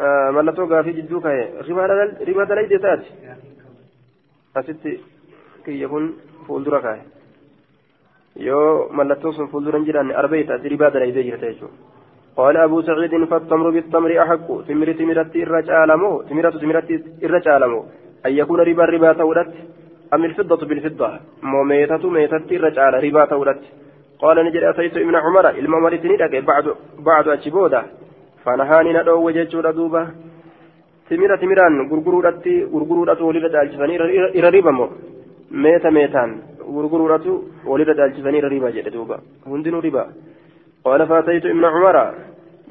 آه 0.00 0.30
ملتو 0.30 0.64
غافي 0.64 0.92
جدوك 0.92 1.26
ربا 2.28 2.44
دليل 2.44 2.80
تات 2.82 3.04
أست 4.56 4.84
كي 5.64 5.80
يكون 5.82 6.04
فولدرك 6.46 6.86
yoo 8.36 8.88
mallattoon 8.92 9.32
sun 9.34 9.48
fuulduran 9.48 9.84
jiran 9.88 10.10
arbeeyta 10.12 10.54
ati 10.54 10.68
ribaa 10.68 10.90
dalaydee 10.94 11.24
jirta 11.28 11.46
jechuudha 11.52 11.76
قال 12.36 12.56
أبو 12.56 12.82
سعيد 12.82 13.24
فالتمر 13.24 13.70
بالتمر 13.70 14.22
أحق. 14.22 14.48
تمر 14.68 14.92
تمرت 14.92 15.36
الرجالمو 15.36 16.22
تمرت 16.22 16.56
تمرت 16.56 16.90
الرجالمو 17.22 17.84
أن 18.26 18.32
يكون 18.40 18.60
ربا 18.60 18.84
ربا 18.84 19.12
تولت 19.12 19.52
أم 20.14 20.24
الفضة 20.24 20.66
بالفضة 20.66 21.10
مو 21.42 21.62
ميتة 21.70 22.10
ميتة 22.10 22.48
الرجال 22.56 22.94
ربا 23.04 23.24
تولت 23.24 23.62
قال 24.22 24.36
نجد 24.46 24.62
أتيت 24.62 24.96
ابن 24.96 25.16
عمر 25.24 25.46
إلما 25.58 25.78
مرتني 25.78 26.16
لك 26.16 26.34
بعد 26.50 26.66
بعد 26.98 27.28
أشبودا 27.28 27.82
فنهاني 28.44 28.92
ندعو 28.92 29.26
وجهت 29.26 29.56
دوبا 29.56 30.02
timira 31.08 31.38
timiraan 31.38 31.86
gurguruudhatti 31.90 32.52
gurguruudhatu 32.72 33.26
walirra 33.28 33.48
dhaalchisanii 33.54 33.98
irra 34.38 34.50
ribamoo 34.54 34.88
meeta 35.64 35.90
meetaan 35.96 36.32
gurguruudhatu 36.76 37.34
walirra 37.70 37.94
dhaalchisanii 37.98 38.40
irra 38.40 38.50
riba 38.54 38.72
jedhe 38.76 38.94
duuba 38.96 39.18
hundinuu 39.52 39.84
riba 39.88 40.04
قال 40.86 41.06
فأتيت 41.06 41.44
ابن 41.46 41.64
عمر 41.64 41.96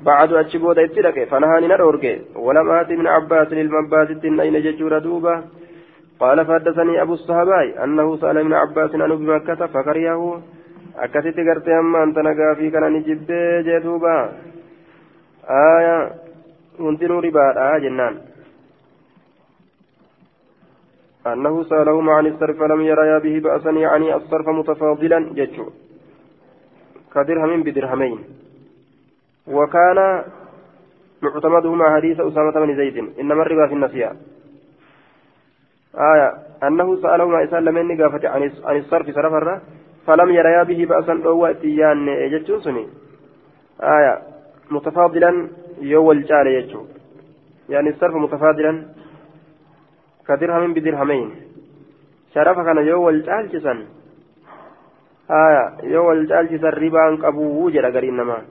بعد 0.10 0.34
أتشبود 0.34 0.80
اتلك 0.80 1.18
فنهاني 1.32 1.68
ندورك 1.68 2.06
ولم 2.36 2.68
آت 2.72 2.90
ابن 2.92 3.08
عباس 3.08 3.50
للمباس 3.54 4.08
أين 4.44 4.56
ججور 4.66 4.94
دوبة 5.00 5.34
قال 6.20 6.46
فحدثني 6.46 7.02
أبو 7.02 7.14
الصهباء 7.14 7.84
أنه 7.84 8.18
سأل 8.18 8.38
ابن 8.38 8.54
عباس 8.54 8.96
عنه 8.96 9.16
بمكة 9.16 9.68
فكرهه. 9.68 10.42
أكثت 10.96 11.38
قرت 11.40 11.68
أما 11.68 12.04
أنت 12.04 12.18
نقا 12.20 12.54
في 12.54 12.70
كان 12.70 12.94
نجب 12.94 13.28
جدوبة 13.68 14.16
آية 15.50 15.98
hundinuu 16.80 17.24
ribaadha 17.24 17.80
jennaan 17.80 18.16
أنه 21.26 21.64
سألهما 21.64 22.12
عن 22.14 22.26
الصرف 22.26 22.58
فلم 22.60 22.82
يريا 22.82 23.18
به 23.20 23.40
بأسا 23.40 23.70
يعني 23.70 24.16
الصرف 24.16 24.48
متفاضلا 24.50 25.20
جتشو 25.34 25.66
كدرهم 27.14 27.64
بدرهمين. 27.64 28.20
وكان 29.48 30.24
معتمدهما 31.22 31.96
حديث 31.96 32.20
أسامة 32.20 32.52
بن 32.52 32.76
زيد. 32.76 32.98
إنما 33.20 33.42
الربا 33.42 33.68
في 33.68 33.74
النسيان. 33.74 34.16
آية 35.98 36.34
أنه 36.64 37.02
سألهما 37.02 37.44
إسان 37.44 37.66
لمن 37.66 38.02
قافت 38.02 38.26
عن 38.26 38.78
الصرف 38.78 39.10
صرف 39.10 39.34
الرا 39.34 39.62
فلم 40.08 40.30
يريا 40.32 40.64
به 40.64 40.86
بأسا 40.86 41.22
أو 41.26 41.46
إتيان 41.46 42.30
جتشو 42.32 42.60
سني 42.60 42.88
آية 43.82 44.22
متفاضلا 44.72 45.48
caale 46.28 46.52
jechuun 46.62 46.88
yaani 47.70 47.94
sarfa 48.00 48.20
mutafaadilan 48.20 48.96
ka 50.24 50.38
dirhamin 50.40 50.74
bidirhamayn 50.74 51.32
sharafa 52.34 52.64
kana 52.64 52.82
yoo 52.82 53.04
wal 53.04 53.20
caalchisan 53.28 53.84
haya 55.28 55.64
yoo 55.84 56.06
wal 56.08 56.24
caalchisan 56.28 56.74
ribaan 56.74 57.18
qabuu 57.18 57.72
jedha 57.72 57.92
gariin 57.92 58.18
namaa 58.18 58.44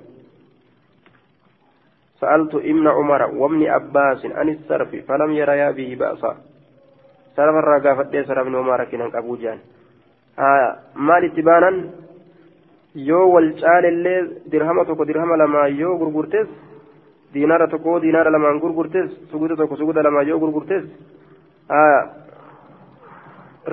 سألت 2.14 2.54
ابن 2.54 2.86
عمر 2.88 3.22
وابن 3.36 3.66
عباس 3.66 4.26
عن 4.26 4.48
الصرف 4.48 4.90
فلم 5.08 5.30
يريا 5.32 5.70
به 5.70 5.96
بأسا 6.00 6.32
صرف 7.36 7.54
الرقافة 7.62 8.02
دي 8.12 8.24
صرف 8.24 8.38
ابن 8.46 8.54
عمر 8.60 8.84
كنا 8.90 9.10
أبو 9.18 9.36
جان 9.42 9.58
آه 10.38 10.76
مال 10.96 11.22
اتبانا 11.24 11.70
yoo 13.08 13.26
wal 13.34 13.48
caalellee 13.60 14.20
dirhama 14.52 14.84
tokko 14.88 15.04
dirhama 15.08 15.36
lama 15.36 15.66
yoo 15.80 15.98
gurgurtes 15.98 16.46
diinaara 17.34 17.66
tokko 17.72 17.98
diinaara 18.04 18.30
lamaan 18.30 18.60
gurgurtes 18.62 19.10
suguda 19.30 19.56
tokko 19.60 19.76
suguda 19.80 20.02
lamaan 20.06 20.28
yoo 20.28 20.38
gurgurtes 20.38 20.84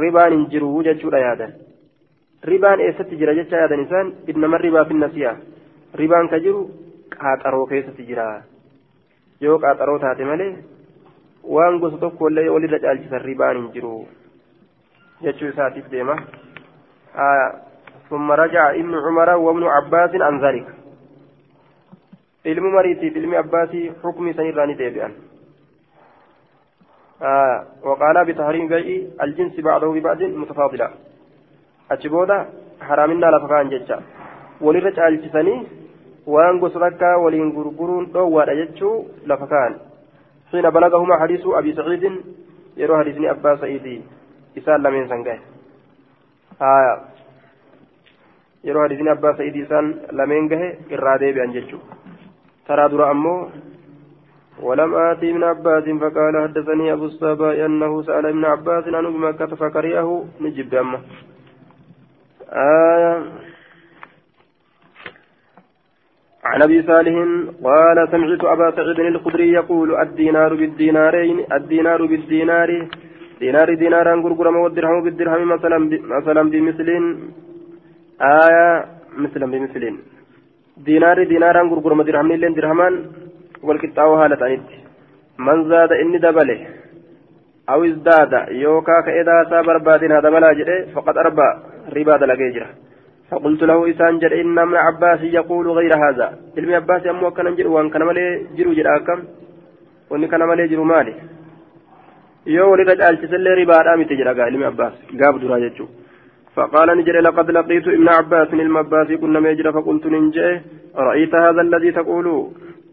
ribaan 0.01 0.31
hin 0.33 0.45
jiru 0.51 0.69
jechuudha 0.87 1.19
yaadan 1.25 1.51
ribaan 2.51 2.79
eessatti 2.87 3.19
jira 3.21 3.33
jecha 3.39 3.61
yaadan 3.61 3.83
isaan 3.85 4.07
innama 4.33 4.57
ribaa 4.65 4.85
fi 4.89 4.93
nasiya 5.03 5.35
ribaan 6.01 6.29
ka 6.33 6.39
jiru 6.45 6.61
qaaxaroo 7.15 7.65
keessatti 7.71 8.07
jira 8.09 8.27
yoo 9.45 9.57
qaaxaroo 9.65 9.99
taate 10.05 10.25
malee 10.31 10.51
waan 11.43 11.79
gosa 11.79 11.97
tokkollee 11.97 12.49
walirra 12.49 12.79
caalchisan 12.79 13.21
ribaan 13.21 13.57
hin 13.57 13.71
jiru 13.73 14.07
jechuu 15.21 15.49
isaatiif 15.53 15.91
deema. 15.91 16.15
ثم 18.11 18.31
رجع 18.31 18.71
ابن 18.71 18.93
عمر 19.05 19.29
وابن 19.29 19.63
عباس 19.63 20.15
عن 20.15 20.39
ذلك 20.45 20.67
ilmi 22.45 22.69
mariitiif 22.71 23.15
ilmi 23.15 23.37
abbaasii 23.37 23.91
xukmi 24.03 24.33
sanirraa 24.33 24.65
ni 24.65 24.75
deebi'an. 24.75 25.11
آه 27.21 27.65
وقال 27.83 28.25
بتحريم 28.25 28.67
بيع 28.67 29.07
الجنس 29.23 29.59
بعضه 29.59 29.93
ببعض 29.93 30.23
متفاضلا 30.23 30.89
أتشبودا 31.91 32.49
حرامنا 32.81 33.25
لفقان 33.25 33.69
ججا 33.69 34.01
ولرج 34.61 34.99
الجسني 34.99 35.67
وان 36.27 36.59
قصرك 36.59 37.01
ولين 37.01 37.49
غرغرون 37.55 38.11
دوار 38.11 38.51
أججو 38.51 39.05
لفقان 39.25 39.75
حين 40.51 40.69
بلغهما 40.69 41.19
حديث 41.19 41.41
أبي 41.47 41.73
سعيد 41.73 42.03
يروى 42.77 42.99
حديثني 42.99 43.31
أبا 43.31 43.55
سعيد 43.55 44.01
إسان 44.57 44.83
لمن 44.83 45.07
سنجاه 45.07 45.39
آه 46.61 47.01
يروى 48.63 48.83
حديثني 48.83 49.11
أبا 49.11 49.33
سعيد 49.37 49.55
إسان 49.57 49.85
لمن 50.11 50.47
جه 50.47 50.77
إرادة 50.93 51.31
بأن 51.31 51.51
ججو 51.51 51.79
ترى 52.67 52.89
درا 52.89 53.11
أمو 53.11 53.49
ولم 54.61 54.95
آتي 54.95 55.31
ابن 55.31 55.43
عباس 55.43 55.83
فقال 55.83 56.33
حدثني 56.43 56.93
أبو 56.93 57.05
الصباء 57.05 57.65
أنه 57.65 58.01
سأل 58.01 58.25
ابن 58.25 58.45
عباس 58.45 58.83
عنه 58.87 59.09
بمكة 59.09 59.55
فكرهه. 59.55 60.25
نجب 60.41 60.75
أمه 60.75 60.99
آية 62.49 63.23
عن 66.51 66.61
ابي 66.67 66.77
صالح 66.89 67.15
قال 67.67 67.97
سمعت 68.11 68.43
ابا 68.53 68.67
سعيد 68.75 68.99
الخدري 68.99 69.47
يقول 69.59 69.89
الدينار 70.05 70.51
بالدينارين 70.59 71.37
الدينار 71.57 71.99
بالدينار 72.11 72.69
دينار 73.41 73.69
دينارا 73.83 74.13
غرغرما 74.23 74.59
والدرهم 74.63 75.03
بالدرهم 75.05 75.47
مثلا 75.55 75.77
مثلا 76.17 76.41
بمثل 76.53 76.89
آية 78.45 78.67
مثلا 79.23 79.45
بمثل 79.53 79.83
diinaarri 80.85 81.29
diinaaraan 81.29 81.69
gurgurama 81.69 82.05
dirhamniilleen 82.07 82.55
dirhamaan 82.57 82.95
walqixxaawoo 83.67 84.19
haala 84.21 84.37
ta'anitti 84.41 84.77
man 85.47 85.65
zaada 85.71 85.99
inni 86.03 86.21
dabale 86.25 86.55
aw 87.73 87.79
izdaada 87.89 88.39
yookaa 88.63 89.01
ka 89.05 89.11
edaasaa 89.21 89.63
barbaadin 89.69 90.13
haa 90.15 90.25
dabalaa 90.27 90.53
jedhe 90.59 90.77
faqad 90.95 91.17
arba 91.23 91.47
ribaa 91.97 92.17
dalagee 92.23 92.49
jira 92.55 92.67
فقلت 93.31 93.63
له 93.63 93.89
إسان 93.91 94.19
جل 94.19 94.33
إن 94.33 94.59
ابن 94.59 94.75
عباس 94.75 95.21
يقول 95.39 95.65
غير 95.69 95.93
هذا. 96.03 96.27
علم 96.57 96.73
عباس 96.73 97.07
أمو 97.07 97.31
كان 97.31 97.55
جل 97.55 97.67
وان 97.67 97.89
كان 97.89 98.03
مالي 98.03 98.25
جرو 98.57 98.73
جل 98.73 98.87
أكم؟ 98.87 99.19
وإن 100.09 100.25
كان 100.31 100.43
مالي 100.43 100.67
جرو 100.67 100.83
مالي. 100.83 101.13
يو 102.47 102.71
ولد 102.71 102.89
أجل 102.89 103.47
ربا 103.59 103.77
رامي 103.87 104.05
تجرى 104.05 104.41
علم 104.41 104.63
عباس. 104.63 104.93
قاب 105.19 105.39
درا 105.41 105.57
يجو 105.57 105.85
فقال 106.55 106.97
نجري 106.97 107.19
لقد 107.19 107.51
لقيت 107.51 107.87
ابن 107.87 108.09
عباس 108.09 108.49
المباس 108.53 109.07
كنا 109.21 109.39
ميجر 109.39 109.71
فقلت 109.71 110.05
ننجي 110.13 110.61
رأيت 110.95 111.33
هذا 111.35 111.61
الذي 111.67 111.91
تقول؟ 111.91 112.27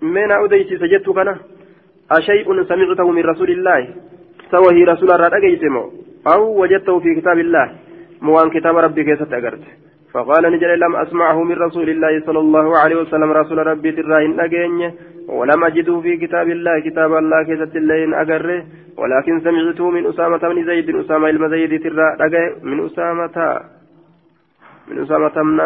من 0.03 0.31
أوديت 0.31 0.71
سجدت 0.83 1.09
كنا؟ 1.17 1.35
أشيء 2.17 2.49
سمعته 2.71 3.11
من 3.17 3.23
رسول 3.33 3.51
الله. 3.51 3.81
سوى 4.53 4.85
رسول 4.93 5.11
الله 5.11 5.91
أو 6.33 6.41
وجدته 6.61 7.01
في 7.01 7.11
كتاب 7.19 7.39
الله. 7.39 7.67
موان 8.23 8.51
كتاب 8.51 8.77
ربي 8.77 9.05
كيف 9.05 9.23
أجرت 9.35 9.65
فقال 10.13 10.53
نجري 10.53 10.77
لم 10.77 10.97
أسمعه 10.97 11.43
من 11.43 11.57
رسول 11.57 11.89
الله 11.91 12.23
صلى 12.27 12.39
الله 12.39 12.79
عليه 12.79 12.97
وسلم 12.97 13.33
رسول 13.33 13.67
ربي 13.67 13.93
تراهن 13.93 14.41
أجيني. 14.41 14.95
ولم 15.29 15.65
أجده 15.65 16.01
في 16.01 16.17
كتاب 16.17 16.49
الله 16.51 16.81
كتاب 16.81 17.13
الله 17.15 17.43
كيف 17.43 17.77
اللين 17.77 18.15
أجره. 18.15 18.65
ولكن 18.99 19.41
سمعته 19.41 19.91
من 19.91 20.07
أسامة 20.07 20.39
بن 20.39 20.65
زيد 20.65 20.97
أسامة 20.97 21.31
بن 21.31 21.49
زيد 21.51 21.83
ترى 21.83 22.07
من 22.63 22.85
أسامة 22.87 23.61
من 24.89 25.03
أسامة 25.03 25.43
من 25.43 25.59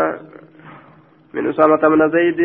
من 1.34 1.48
أسامة 1.48 1.82
بن 1.88 2.10
زيد. 2.10 2.40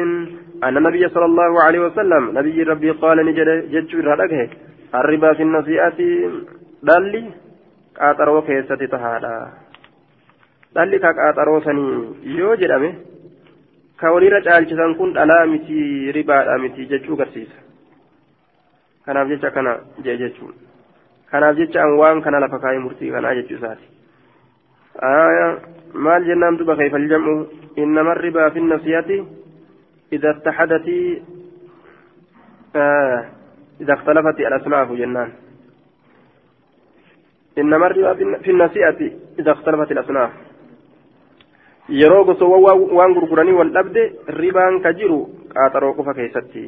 أن 0.64 0.78
النبي 0.78 1.10
صلى 1.10 1.26
الله 1.26 1.64
عليه 1.64 1.80
وسلم 1.80 2.38
نبي 2.38 2.64
ربي 2.64 2.92
قال 2.92 3.26
نجد 3.26 3.50
جدش 3.72 3.96
الربا 4.96 5.34
في 5.34 5.44
النصيئة 5.44 6.00
دالي 6.84 7.32
قاطروا 8.00 8.42
كيسة 8.42 8.76
تهادا 8.76 9.48
دالي 10.78 11.00
كاقاطروا 11.00 11.60
سني 11.60 11.86
يو 12.24 12.56
جدامه 12.56 12.94
ka 13.98 14.14
walirra 14.14 14.46
caalchisan 14.46 14.94
kun 14.98 15.10
dhalaa 15.14 15.50
miti 15.50 16.12
ribaadha 16.18 16.58
miti 16.64 16.86
jechuu 16.92 17.18
garsiisa 17.18 17.60
kanaaf 19.06 19.28
jecha 19.32 19.50
kana 19.56 19.72
jee 20.06 20.18
jechuun 20.22 20.54
kanaaf 21.32 21.58
jecha 21.60 21.82
an 21.86 21.98
waan 22.02 22.22
kana 22.22 22.42
lafa 22.44 22.62
kaayee 22.64 22.84
murtii 22.86 23.10
kanaa 23.16 23.34
jechuu 23.40 23.58
isaati 23.58 23.88
maal 26.06 26.28
jennaan 26.30 26.60
duba 26.60 26.78
kayfa 26.80 26.98
aljam'u 27.02 27.34
innama 27.82 28.14
ribaa 28.26 28.50
fi 28.54 28.62
إذا 30.14 30.30
اتحدت 30.30 30.88
آه 32.76 33.26
إذا 33.82 33.94
اختلفت 33.94 34.40
الأصناف 34.40 34.92
جنان 34.92 35.32
إنما 37.58 37.88
الربا 37.88 38.38
في 38.38 38.52
النسيئة 38.52 39.12
إذا 39.40 39.52
اختلفت 39.52 39.92
الأصناف 39.92 40.32
yeroo 41.90 42.24
gosowwan 42.28 42.80
waan 42.92 43.14
gurguranii 43.16 43.56
wal 43.56 43.72
dhabde 43.72 44.04
ribaan 44.28 44.82
ka 44.84 44.92
jiru 44.94 45.20
qaaxaroo 45.54 45.94
qofa 45.96 46.14
keessatti 46.14 46.64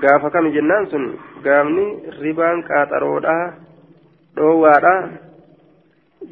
gaafa 0.00 0.30
kami 0.30 0.52
jennaan 0.52 0.86
sun 0.92 1.04
gaafni 1.44 1.86
ribaan 2.20 2.62
qaaxaroodha 2.68 3.36
dhoowwaadha 4.36 4.94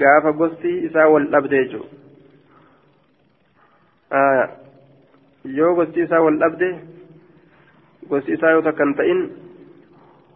gaafa 0.03 0.33
gosti 0.33 0.73
isaa 0.89 1.09
wal 1.09 1.27
dhabde 1.33 1.57
jechuudha 1.65 1.89
yoo 5.59 5.73
gosti 5.81 6.01
isaa 6.05 6.21
wal 6.21 6.39
dhabde 6.45 6.69
gosti 8.09 8.33
isaa 8.37 8.53
yoo 8.53 8.63
takkan 8.69 8.95
ta'in 9.01 9.21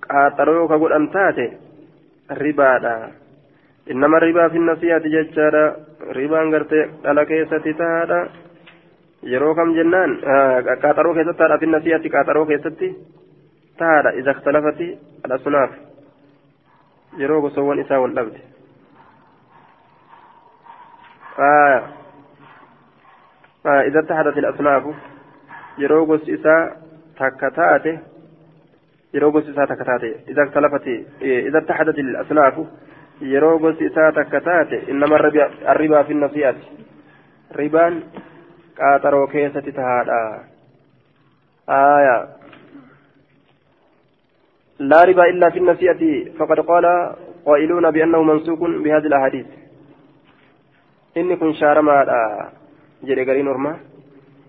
qaaxaroo 0.09 0.65
ka 0.73 0.79
godhan 0.81 1.07
taate 1.13 1.47
ribaadha 2.43 2.95
innama 3.93 4.19
ribaa 4.25 4.49
fi 4.49 4.59
nasiyaati 4.59 5.13
jechaadha 5.15 5.65
ribaan 6.19 6.51
gartee 6.51 6.85
dhala 7.03 7.25
keessatti 7.27 7.75
tahaadha 7.75 8.21
yeroo 9.33 9.55
kam 9.55 9.75
jennaan 9.79 10.19
qaaxaroo 10.83 11.15
keessatti 11.15 11.39
tahaadha 11.39 11.59
fi 11.59 11.67
nasiyaati 11.67 12.15
qaaxaroo 12.15 12.47
keessatti 12.47 12.89
tahaadha 13.79 14.11
iza 14.21 14.31
ikhtalafati 14.37 14.89
alasnaaf 15.25 15.71
yeroo 17.19 17.41
gosowwan 17.41 17.85
isaa 17.85 18.01
wal 18.01 18.15
dhabde 18.21 18.41
إذا 23.67 24.01
اتحدت 24.01 24.39
الأصناف 24.39 24.85
taate 27.57 27.99
yeroo 29.15 29.31
gosti 29.33 29.51
isaa 29.51 29.67
takka 29.67 29.85
taate 29.85 30.11
إذا 30.29 30.43
اختلفت 30.43 30.87
إذا 31.23 31.59
اتحدت 31.59 31.99
الأصناف 31.99 32.55
yeroo 33.21 33.59
gosti 33.59 33.85
isaa 33.85 34.13
takka 34.13 34.41
taate 34.41 34.85
innama 34.89 35.19
arribaa 35.67 36.05
fi 36.05 36.15
nasi'ati 36.15 36.87
ribaan 37.61 38.03
qaaxaroo 38.79 39.27
keessatti 39.27 39.73
tahaadha. 39.73 40.21
آية 41.71 42.29
لا 44.79 45.05
ربا 45.05 45.25
إلا 45.25 45.51
في 45.51 45.59
النسيئة 45.59 46.33
فقد 46.39 46.61
قال 46.61 47.15
قائلون 47.47 47.91
بأنه 47.91 48.23
منسوق 48.23 48.59
بهذه 48.59 49.07
الأحاديث 49.07 49.47
إني 51.17 51.37
كن 51.37 51.53
شارما 51.53 52.07
جري 53.03 53.31
قرين 53.31 53.49
ورما 53.49 53.77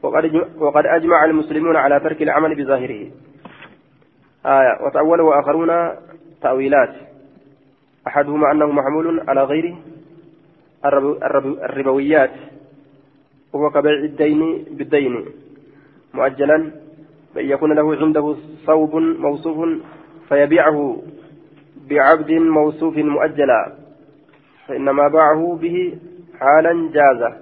وقد 0.03 0.47
وقد 0.57 0.85
أجمع 0.85 1.25
المسلمون 1.25 1.75
على 1.75 1.99
ترك 1.99 2.21
العمل 2.21 2.55
بظاهره 2.55 3.11
آية 4.45 4.85
وتأولوا 4.85 5.39
آخرون 5.39 5.71
تأويلات 6.41 6.93
أحدهما 8.07 8.51
أنه 8.51 8.65
محمول 8.65 9.29
على 9.29 9.43
غير 9.43 9.75
الربويات 10.85 12.31
وهو 13.53 13.69
كبيع 13.69 13.93
الدين 13.93 14.65
بالدين 14.71 15.25
مؤجلا 16.13 16.71
بأن 17.35 17.45
يكون 17.45 17.73
له 17.73 17.95
عنده 17.95 18.35
صوب 18.65 18.95
موصوف 18.95 19.69
فيبيعه 20.29 20.97
بعبد 21.89 22.31
موصوف 22.31 22.97
مؤجلا 22.97 23.73
فإنما 24.67 25.07
باعه 25.07 25.59
به 25.61 25.97
حالا 26.39 26.89
جاز 26.93 27.33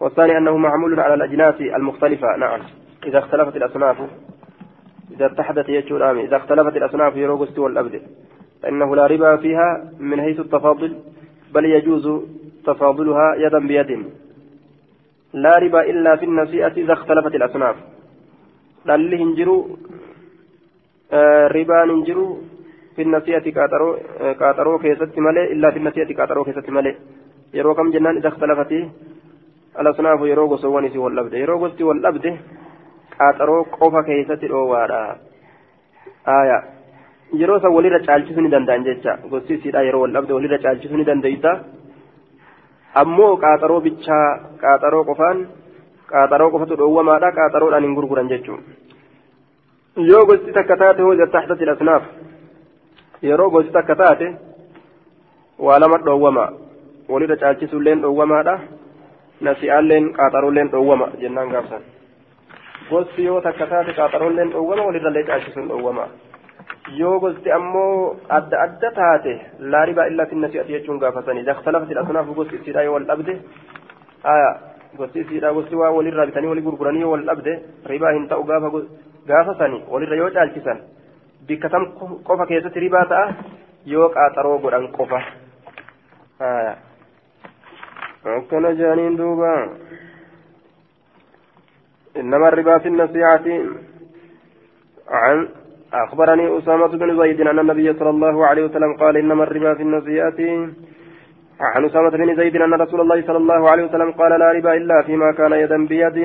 والثاني 0.00 0.38
أنه 0.38 0.56
معمول 0.56 1.00
على 1.00 1.14
الأجناس 1.14 1.60
المختلفة. 1.60 2.36
نعم. 2.36 2.60
إذا 3.06 3.18
اختلفت 3.18 3.56
الأصناف 3.56 3.96
إذا 5.10 5.26
اتحدت 5.26 5.68
يجور 5.68 6.20
إذا 6.20 6.36
اختلفت 6.36 6.76
الأصناف 6.76 7.16
يروغست 7.16 7.58
والأبد 7.58 8.02
فإنه 8.62 8.96
لا 8.96 9.06
ربا 9.06 9.36
فيها 9.36 9.90
من 9.98 10.20
حيث 10.20 10.40
التفاضل 10.40 10.96
بل 11.54 11.64
يجوز 11.64 12.22
تفاضلها 12.66 13.34
يدا 13.34 13.58
بيد. 13.58 13.90
لا 15.32 15.58
ربا 15.58 15.80
إلا 15.90 16.16
في 16.16 16.24
النسيئة 16.24 16.72
إذا 16.72 16.92
اختلفت 16.92 17.34
الأصناف. 17.34 17.76
للي 18.86 19.22
هنجروا 19.22 19.64
آه 21.12 21.46
ربا 21.48 21.84
ننجروا 21.84 22.36
في 22.96 23.02
النسيئة 23.02 23.50
كاترو 23.50 23.98
آه 24.20 24.32
كاترو 24.32 24.78
كيست 24.78 25.18
ملي 25.18 25.52
إلا 25.52 25.70
في 25.70 25.78
النسيئة 25.78 26.14
كاترو 26.14 26.44
كيست 26.44 26.70
ملي. 26.70 26.96
يرو 27.54 27.74
كم 27.74 27.90
جنان 27.90 28.16
إذا 28.16 28.28
اختلفت 28.28 28.72
الأصناف 29.80 30.20
يرو 30.20 30.46
غسواني 30.46 30.98
والأبد 30.98 31.32
يرو 31.32 31.66
غستي 31.66 31.84
والأبد 31.84 32.38
كاترو 33.18 33.62
قوفا 33.62 34.02
كيست 34.02 34.44
الأوارا. 34.44 35.16
آية. 36.28 36.79
Yeroo 37.32 37.60
san 37.60 37.72
walirra 37.72 38.00
caalchisuu 38.06 38.42
ni 38.42 38.50
danda'an 38.50 38.84
jecha 38.84 39.18
gosti 39.30 39.54
isiidha 39.54 39.82
yeroo 39.86 40.02
wal 40.02 40.12
dhabde 40.12 40.32
walirra 40.32 40.58
caalchisuu 40.58 40.96
ni 40.96 41.04
dandeeysa 41.04 41.50
ammoo 43.02 43.36
qaaxaroo 43.42 43.80
bichaa 43.86 44.26
qaaxaroo 44.62 45.04
qofaan 45.10 45.38
qaaxaroo 46.12 46.50
qofatu 46.54 46.78
dhoowwamaadha 46.80 47.32
qaaxaroodhaan 47.38 47.84
hin 47.86 47.94
gurguran 47.98 48.30
jechuun 48.32 48.60
yoo 50.10 50.24
gosti 50.30 50.52
takka 50.58 50.76
taate 50.82 51.02
hoo 51.02 51.14
taxtati 51.36 51.70
asnaaf 51.74 52.02
yeroo 53.28 53.50
gosti 53.50 53.72
takka 53.78 53.96
taate 54.02 54.26
waa 55.66 55.78
lama 55.84 55.98
dhoowwama 56.08 56.44
walirra 57.12 57.36
caalchisuulleen 57.42 58.02
dhoowwamaadha 58.02 58.54
nasi'aalleen 59.48 60.10
qaaxaroolleen 60.18 60.72
dhoowwama 60.72 61.08
jennaan 61.22 61.54
gaafsan 61.54 61.86
gosti 62.90 63.24
yoo 63.28 63.40
takka 63.46 63.70
taate 63.74 63.96
qaaxaroolleen 64.00 64.52
dhoowwama 64.56 64.88
walirrallee 64.88 65.24
caalchisuun 65.30 65.68
dhoowwama. 65.72 66.08
Yoo 67.00 67.18
gosti 67.20 67.52
ammoo 67.58 68.16
adda 68.38 68.60
adda 68.66 68.90
taate 68.98 69.32
laa 69.74 69.84
ribaa 69.90 70.06
illaa 70.10 70.26
fi 70.30 70.36
nasi'ati 70.44 70.72
jechuun 70.76 70.98
gaafatanii 71.04 71.44
daktalafati 71.50 71.98
asnaaf 72.02 72.32
gosti 72.38 72.56
isiidha 72.60 72.82
yoo 72.88 72.94
wal 72.96 73.06
dhabde 73.10 73.34
aya 74.34 74.50
gosti 74.98 75.20
isiidha 75.24 75.52
gosti 75.58 75.74
waa 75.82 75.90
walirraa 75.98 76.26
bitanii 76.30 76.52
walii 76.52 76.66
gurguranii 76.68 77.04
yoo 77.06 77.12
wal 77.14 77.24
dhabde 77.30 77.52
ribaa 77.92 78.12
hin 78.16 78.28
ta'u 78.32 78.44
gaafa 78.50 78.70
gaafatanii 79.32 79.82
walirra 79.94 80.16
yoo 80.22 80.30
caalchisan 80.36 80.80
bikka 81.48 81.68
tam 81.74 81.86
qofa 82.28 82.46
keessatti 82.52 82.80
ribaa 82.86 83.04
ta'a 83.14 83.26
yoo 83.94 84.08
qaaxaroo 84.16 84.58
godhan 84.64 84.88
qofa 84.98 85.20
aya 86.50 86.74
akkana 88.36 88.74
jaaniin 88.82 89.16
duuba 89.22 89.52
إنما 92.16 92.48
الربا 92.48 92.78
في 92.78 92.88
النصيحة 92.88 93.46
عن 95.08 95.48
أخبرني 95.92 96.58
أسامة 96.58 96.86
بن 96.86 97.22
زيد 97.22 97.40
أن 97.40 97.58
النبي 97.58 97.92
صلى 97.92 98.10
الله 98.10 98.46
عليه 98.46 98.64
وسلم 98.64 98.92
قال 98.96 99.16
إنما 99.16 99.42
الربا 99.44 99.74
في 99.74 99.82
النسيئات 99.82 100.40
عن 101.60 101.84
أسامة 101.84 102.10
بن 102.10 102.36
زيد 102.36 102.56
أن 102.56 102.74
رسول 102.74 103.00
الله 103.00 103.22
صلى 103.26 103.36
الله 103.36 103.70
عليه 103.70 103.84
وسلم 103.84 104.10
قال 104.10 104.40
لا 104.40 104.52
ربا 104.52 104.72
إلا 104.76 105.02
فيما 105.02 105.32
كان 105.32 105.52
يدا 105.52 105.86
بيد. 105.86 106.18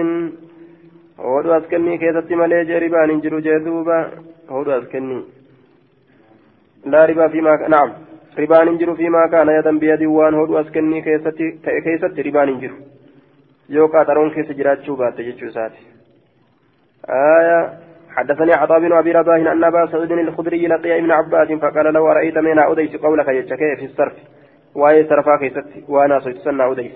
هودو 1.19 1.57
أسكني 1.57 1.97
كيست 1.97 2.31
ملي 2.31 2.77
ربا 2.83 3.05
ننجر 3.05 3.39
جذوبا 3.39 3.99
هودو 4.49 4.71
أسكني 4.71 5.19
لا 6.85 7.05
ربا 7.05 7.27
فيما 7.27 7.67
نعم. 7.67 7.89
ربا 8.39 8.63
ننجر 8.63 8.95
فيما 8.95 9.27
كان 9.33 9.47
يدا 9.57 9.73
بيد 9.79 10.03
وان 10.03 10.33
هودو 10.33 10.59
أسكني 10.61 11.01
كيست 11.01 11.37
كيست 11.85 12.19
ربا 12.27 12.45
ننجر 12.45 12.71
يوكا 13.69 14.03
ترون 14.03 14.29
كيس 14.35 14.51
جرات 14.51 14.81
شوبات 14.85 15.13
تجتشو 15.17 15.49
ساتي 15.49 15.83
آية 17.09 17.84
حدثني 18.15 18.53
عطاء 18.53 18.79
بن 18.79 18.93
أبي 18.93 19.11
رباح 19.11 19.35
أن 19.35 19.63
أبا 19.63 19.85
سعيد 19.91 20.11
الخدري 20.11 20.67
لقي 20.67 20.99
ابن 20.99 21.11
عباس 21.11 21.51
فقال 21.51 21.93
لو 21.93 22.07
رايت 22.07 22.37
من 22.37 22.59
أوديس 22.59 22.95
قولك 22.95 23.27
يتشكي 23.27 23.75
في 23.75 23.85
الصرف؟ 23.85 24.13
وأي 24.75 25.03
صرفا 25.03 25.37
كيست 25.37 25.89
وأنا 25.89 26.19
سيتسنى 26.19 26.63
أوديس. 26.63 26.91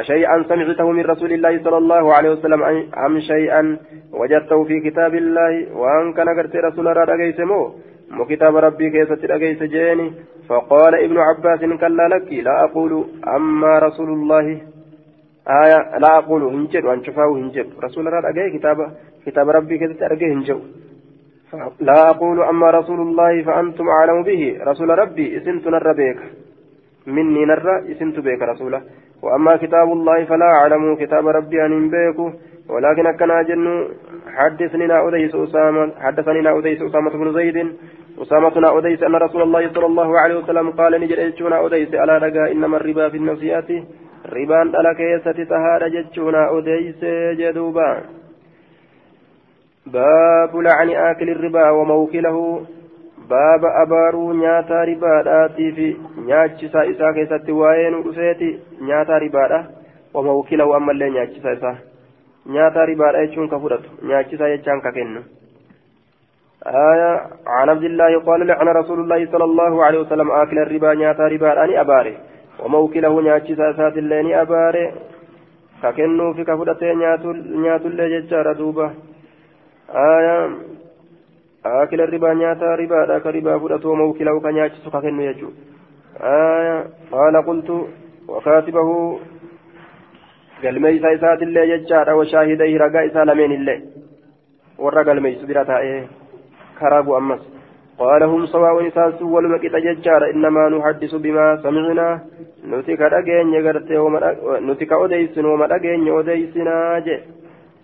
شيئا 0.00 0.42
سمعته 0.48 0.90
من 0.90 1.04
رسول 1.04 1.32
الله 1.32 1.64
صلى 1.64 1.76
الله 1.76 2.14
عليه 2.14 2.30
وسلم 2.30 2.62
ام 3.06 3.20
شيئا 3.20 3.76
وجدته 4.12 4.64
في 4.64 4.80
كتاب 4.80 5.14
الله. 5.14 5.76
وأن 5.76 6.12
كان 6.12 6.28
قرت 6.38 6.56
رسول 6.56 6.88
الله 6.88 7.44
مو؟ 7.44 7.74
مو 8.10 8.24
كتاب 8.24 8.56
ربي 8.56 8.90
كيست 8.90 9.24
رقيس 9.24 9.62
جيني؟ 9.62 10.12
فقال 10.48 10.94
ابن 11.04 11.18
عباس 11.18 11.60
كلا 11.80 12.08
لك 12.08 12.32
لا 12.32 12.64
أقول. 12.64 13.04
أما 13.36 13.78
رسول 13.78 14.08
الله 14.08 14.60
آية 15.48 15.98
لا 15.98 16.18
أقول 16.18 16.42
هنجد 16.42 16.84
وأن 16.84 17.04
شفاه 17.04 17.28
هنجد 17.36 17.66
رسول 17.84 18.08
الله 18.08 18.28
أجاي 18.30 18.58
كتاب 18.58 18.76
كتاب 19.26 19.48
ربي 19.48 19.78
كذا 19.78 20.06
أرجع 20.06 20.26
هنجو 20.26 20.58
لا 21.80 22.10
أقول 22.10 22.42
أما 22.42 22.70
رسول 22.70 23.00
الله 23.00 23.42
فأنتم 23.42 23.88
أعلم 23.88 24.22
به 24.22 24.58
رسول 24.70 24.88
ربي 24.98 25.36
إسنت 25.36 25.68
نر 25.68 25.92
بيك 25.92 26.18
مني 27.06 27.44
نر 27.44 27.66
إسنت 27.92 28.20
بيك 28.20 28.42
رسوله 28.42 28.82
وأما 29.22 29.56
كتاب 29.56 29.92
الله 29.92 30.24
فلا 30.24 30.46
أعلم 30.58 30.96
كتاب 30.96 31.26
ربي 31.26 31.66
أن 31.66 31.90
بيك 31.90 32.18
ولكن 32.68 33.06
أكنا 33.06 33.42
جن 33.42 33.88
حدثني 34.36 34.98
أوديس 34.98 35.34
أسامة 35.34 35.92
حدثني 36.00 36.50
أوديس 36.50 36.82
أسامة 36.82 37.10
بن 37.10 37.32
زيد 37.32 37.56
أسامة 38.22 38.68
أوديس 38.68 39.02
أن 39.02 39.14
رسول 39.14 39.42
الله 39.42 39.72
صلى 39.74 39.86
الله 39.86 40.20
عليه 40.20 40.36
وسلم 40.38 40.70
قال 40.70 40.94
أجتنا 40.94 41.56
أوديس 41.58 41.94
على 41.94 42.18
رجاء 42.18 42.52
إنما 42.52 42.76
الربا 42.76 43.08
في 43.08 43.16
النصيات 43.16 43.68
ribaan 44.35 44.71
dhala 44.75 44.93
keessatti 44.99 45.45
tahaadha 45.51 45.89
jechuuna 45.95 46.43
odeyse 46.57 47.11
jedhuuba 47.41 47.87
baabu 49.95 50.61
lacni 50.67 50.95
aakili 51.05 51.37
ribaa 51.45 51.71
wamawkilahu 51.79 52.43
baaba 53.29 53.75
abaaruu 53.83 54.33
nyaataa 54.41 54.85
ribaadhaatii 54.91 55.71
fi 55.77 55.87
nyaachisaa 56.31 56.87
isaa 56.95 57.13
keessatti 57.19 57.59
waa'ee 57.61 57.89
nu 57.95 58.03
dhufeeti 58.07 58.49
nyaataa 58.89 59.19
ribaadha 59.27 59.63
wamawkilahu 60.13 60.75
ammallee 60.79 61.13
nyaachisaa 61.19 61.55
isaa 61.59 61.77
nyaata 62.57 62.85
ribaadha 62.91 63.25
jechuun 63.27 63.49
ka 63.55 63.63
fudhatu 63.65 63.95
nyaachisaa 64.11 64.51
jechaan 64.55 64.81
ka 64.81 64.91
kennu 64.91 65.23
آية 66.65 67.21
عن 67.47 67.69
عبد 67.69 67.83
الله 67.83 68.19
قال 68.19 68.47
لعن 68.47 68.67
رسول 68.67 68.99
الله 68.99 69.31
صلى 69.31 69.43
الله 69.43 69.85
عليه 69.85 69.99
وسلم 69.99 70.31
آكل 70.31 70.59
الربا 70.59 70.93
نياتا 70.93 71.27
ربا 71.27 71.63
أني 71.63 71.81
أباري 71.81 72.17
وموكله 72.62 73.20
نياتشي 73.22 73.54
ساسات 73.56 73.98
الليني 73.98 74.40
أباري. 74.42 74.92
ككنو 75.82 76.34
في 76.34 76.44
كفدتي 76.44 76.94
نيات 77.62 77.84
اللي 77.86 78.20
ججار 78.20 78.52
دوبة. 78.52 78.90
آية. 79.90 80.50
آكل 81.66 82.00
الربا 82.00 82.34
نياتا 82.34 82.74
ربا 82.80 83.06
ذاك 83.08 83.26
ربا 83.26 83.58
فدته 83.58 83.88
وموكله 83.88 84.40
كنياتشي 84.40 84.90
ككنو 84.90 85.22
يجو. 85.28 85.48
آية. 86.20 86.86
قال 87.12 87.34
قلت 87.46 87.70
وكاتبه 88.28 88.90
galmeeysa 90.62 91.14
isaatillee 91.16 91.66
jechaadha 91.70 92.16
washaahidayhi 92.20 92.78
ragaa 92.82 93.04
isaa 93.08 93.26
lameen 93.30 93.52
illee 93.56 93.80
warra 94.84 95.04
galmeeysu 95.08 95.46
bira 95.46 95.62
taa'ee 95.70 96.00
كراب 96.78 97.10
أمس. 97.10 97.57
قال 97.98 98.22
هم 98.22 98.46
سواء 98.46 98.88
إساس 98.88 99.22
والمكت 99.22 99.74
ججار 99.86 100.30
إنما 100.30 100.68
نحدث 100.68 101.14
بما 101.14 101.56
سمعنا. 101.62 102.08
نتك 102.70 103.02
أجين 103.02 103.46
يغرت 103.54 103.90
نتك 104.68 104.92
أديسن 104.92 105.44
وما 105.44 105.66
أجين 105.76 106.08
أديسنا 106.18 106.98
جي. 106.98 107.16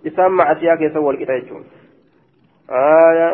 إسام 0.07 0.31
معسيا 0.31 0.75
كيس 0.75 0.95
والكت 0.97 1.29
آية 2.71 3.29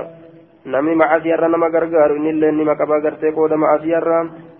نمي 0.65 0.95
معسيا 0.95 1.47
نما 1.47 1.67
غرغار 1.73 2.11
إن 2.17 2.27
اللي 2.33 2.51
نما 2.51 2.73
كبا 2.73 2.95
غرتي 3.03 3.29
قود 3.31 3.53
معسيا 3.53 3.99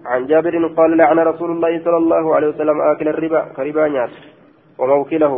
عن 0.05 0.21
جابر 0.29 0.53
قال 0.77 0.97
لعن 0.97 1.19
رسول 1.19 1.51
الله 1.51 1.79
صلى 1.85 1.97
الله 1.97 2.35
عليه 2.35 2.47
وسلم 2.47 2.81
آكل 2.81 3.07
الربا 3.07 3.41
كربا 3.55 3.87
ناس 3.87 4.13
وموكله. 4.79 5.33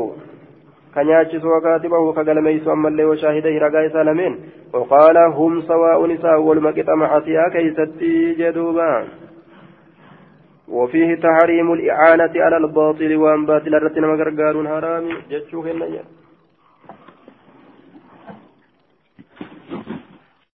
كنياتشس 0.96 1.44
وكاتبه 1.46 2.14
كقلميس 2.14 2.68
أما 2.68 2.88
اللي 2.90 3.06
وشاهده 3.06 3.50
رقا 3.50 3.90
سالمين 3.94 4.40
وقال 4.74 5.18
هم 5.18 5.62
سواء 5.62 6.08
نساء 6.08 6.42
والمكت 6.42 6.90
معصيا 6.90 7.50
كيستي 7.54 8.34
جدوبا 8.34 9.08
وفيه 10.68 11.16
تحريم 11.16 11.74
الإعانة 11.74 12.32
على 12.36 12.58
الباطل 12.58 13.16
وأن 13.16 13.46
باطل 13.46 13.76
الرتن 13.76 14.02
مقرقار 14.02 14.68
حرام 14.68 15.04
جتشوه 15.32 15.72
النجاة 15.72 16.04